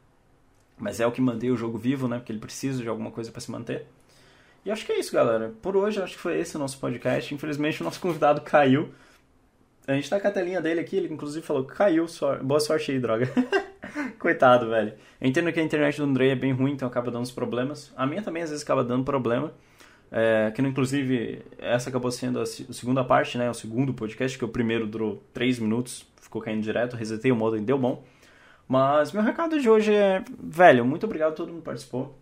[0.79, 2.19] Mas é o que mantém o jogo vivo, né?
[2.19, 3.87] Porque ele precisa de alguma coisa para se manter.
[4.65, 5.53] E acho que é isso, galera.
[5.63, 7.35] Por hoje, acho que foi esse o nosso podcast.
[7.35, 8.91] Infelizmente, o nosso convidado caiu.
[9.87, 12.07] A gente tá com a telinha dele aqui, ele inclusive falou caiu,
[12.43, 13.29] boa sorte aí, droga.
[14.19, 14.95] Coitado, velho.
[15.21, 17.93] Eu entendo que a internet do Andrei é bem ruim, então acaba dando uns problemas.
[17.97, 19.53] A minha também às vezes acaba dando problema.
[20.15, 23.51] É, que inclusive essa acabou sendo a, segunda parte, né?
[23.51, 27.57] O segundo podcast, que o primeiro durou 3 minutos, ficou caindo direto, resetei o modo
[27.57, 28.05] e deu bom.
[28.69, 32.22] Mas meu recado de hoje é, velho, muito obrigado a todo mundo que participou.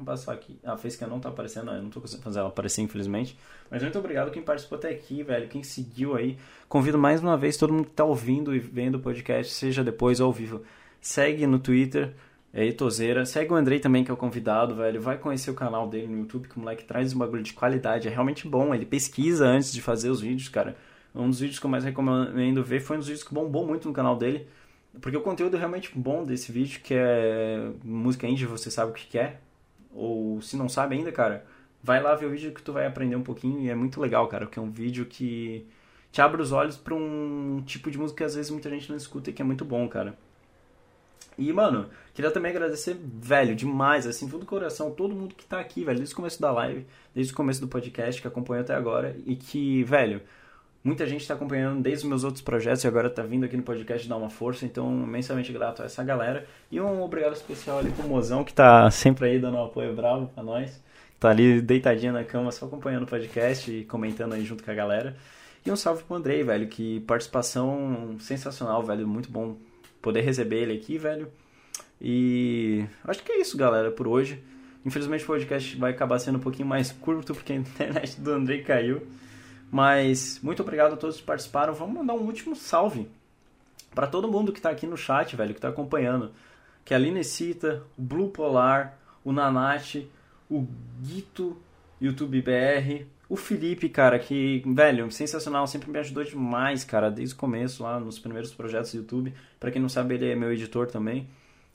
[0.00, 0.58] Vou passar aqui.
[0.64, 3.38] A facecam não tá aparecendo, eu não tô conseguindo fazer ela aparecer, infelizmente.
[3.70, 5.46] Mas muito obrigado quem participou até aqui, velho.
[5.46, 6.38] Quem seguiu aí.
[6.70, 10.18] Convido mais uma vez todo mundo que tá ouvindo e vendo o podcast, seja depois
[10.18, 10.62] ou ao vivo.
[11.02, 12.14] Segue no Twitter,
[12.50, 13.26] é Itozeira.
[13.26, 15.02] Segue o Andrei também, que é o convidado, velho.
[15.02, 18.08] Vai conhecer o canal dele no YouTube, que o moleque traz um bagulho de qualidade.
[18.08, 18.74] É realmente bom.
[18.74, 20.78] Ele pesquisa antes de fazer os vídeos, cara.
[21.14, 23.86] Um dos vídeos que eu mais recomendo ver foi um dos vídeos que bombou muito
[23.86, 24.48] no canal dele.
[24.98, 28.94] Porque o conteúdo é realmente bom desse vídeo, que é música indie, você sabe o
[28.94, 29.38] que é.
[29.94, 31.44] Ou se não sabe ainda, cara,
[31.82, 34.28] vai lá ver o vídeo que tu vai aprender um pouquinho e é muito legal,
[34.28, 35.66] cara, porque é um vídeo que
[36.12, 38.96] te abre os olhos para um tipo de música que às vezes muita gente não
[38.96, 40.16] escuta e que é muito bom, cara.
[41.38, 45.58] E, mano, queria também agradecer, velho, demais, assim, todo o coração, todo mundo que tá
[45.58, 46.84] aqui, velho, desde o começo da live,
[47.14, 50.20] desde o começo do podcast, que acompanhou até agora, e que, velho,
[50.82, 53.62] Muita gente está acompanhando desde os meus outros projetos e agora está vindo aqui no
[53.62, 56.46] podcast dar uma força, então imensamente grato a essa galera.
[56.70, 60.28] E um obrigado especial ali pro Mozão, que está sempre aí dando um apoio bravo
[60.28, 60.82] para nós.
[61.18, 64.74] Tá ali deitadinho na cama, só acompanhando o podcast e comentando aí junto com a
[64.74, 65.14] galera.
[65.66, 69.58] E um salve pro Andrei, velho, que participação sensacional, velho, muito bom
[70.00, 71.28] poder receber ele aqui, velho.
[72.00, 74.42] E acho que é isso, galera, por hoje.
[74.86, 78.62] Infelizmente o podcast vai acabar sendo um pouquinho mais curto porque a internet do Andrei
[78.62, 79.06] caiu.
[79.70, 81.72] Mas muito obrigado a todos que participaram.
[81.72, 83.08] Vamos mandar um último salve
[83.94, 86.32] para todo mundo que está aqui no chat, velho, que está acompanhando.
[86.84, 90.10] Que é a Linecita, o Blue Polar, o Nanate,
[90.50, 90.66] o
[91.00, 91.56] Guito,
[92.00, 97.38] YouTube BR, o Felipe, cara, que, velho, sensacional, sempre me ajudou demais, cara, desde o
[97.38, 99.32] começo, lá nos primeiros projetos do YouTube.
[99.60, 101.28] Para quem não sabe, ele é meu editor também.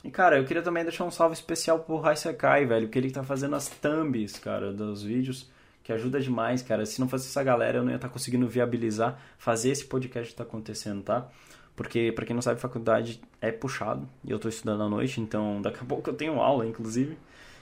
[0.03, 3.23] E, cara, eu queria também deixar um salve especial pro Raisekai, velho, porque ele tá
[3.23, 5.49] fazendo as thumbs, cara, dos vídeos,
[5.85, 6.83] que ajuda demais, cara.
[6.83, 10.31] Se não fosse essa galera, eu não ia estar tá conseguindo viabilizar, fazer esse podcast
[10.31, 11.29] que tá acontecendo, tá?
[11.75, 15.61] Porque, para quem não sabe, faculdade é puxado, e eu tô estudando à noite, então
[15.61, 17.15] daqui a pouco eu tenho aula, inclusive.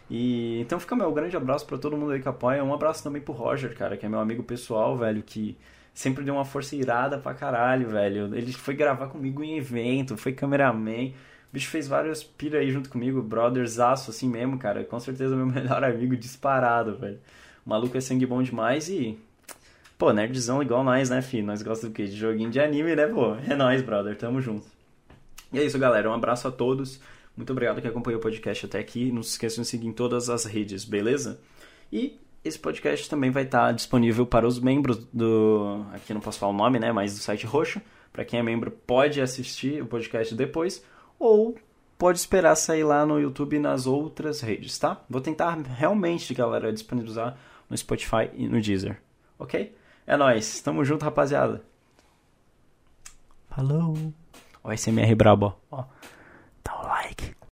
[0.09, 2.63] E então fica meu grande abraço para todo mundo aí que apoia.
[2.63, 5.57] Um abraço também pro Roger, cara, que é meu amigo pessoal, velho, que
[5.93, 8.34] sempre deu uma força irada pra caralho, velho.
[8.34, 11.09] Ele foi gravar comigo em evento, foi cameraman.
[11.09, 11.13] O
[11.51, 14.86] bicho fez vários pira aí junto comigo, brothers aço assim mesmo, cara.
[14.86, 17.19] Com certeza meu melhor amigo disparado, velho.
[17.66, 19.18] Maluco é sangue bom demais e.
[19.97, 21.45] Pô, nerdzão igual nós, né, filho?
[21.45, 22.05] Nós gostamos do quê?
[22.05, 23.36] De joguinho de anime, né, pô?
[23.47, 24.18] É nóis, brother.
[24.18, 24.68] Tamo junto.
[25.51, 26.09] E é isso, galera.
[26.09, 26.99] Um abraço a todos.
[27.38, 29.11] Muito obrigado que acompanhou o podcast até aqui.
[29.11, 31.39] Não se esqueçam de seguir em todas as redes, beleza?
[31.91, 35.86] E esse podcast também vai estar disponível para os membros do.
[35.93, 36.91] Aqui não posso falar o nome, né?
[36.91, 37.82] Mas do site Roxo.
[38.11, 40.84] Para quem é membro, pode assistir o podcast depois.
[41.18, 41.55] Ou
[41.97, 45.01] pode esperar sair lá no YouTube e nas outras redes, tá?
[45.09, 47.38] Vou tentar realmente, galera, disponibilizar
[47.70, 49.01] no Spotify e no Deezer.
[49.38, 49.76] Ok?
[50.05, 50.61] É nóis.
[50.61, 51.64] Tamo junto, rapaziada.
[53.49, 53.95] Falou.
[54.64, 55.86] O SMR brabo, ó.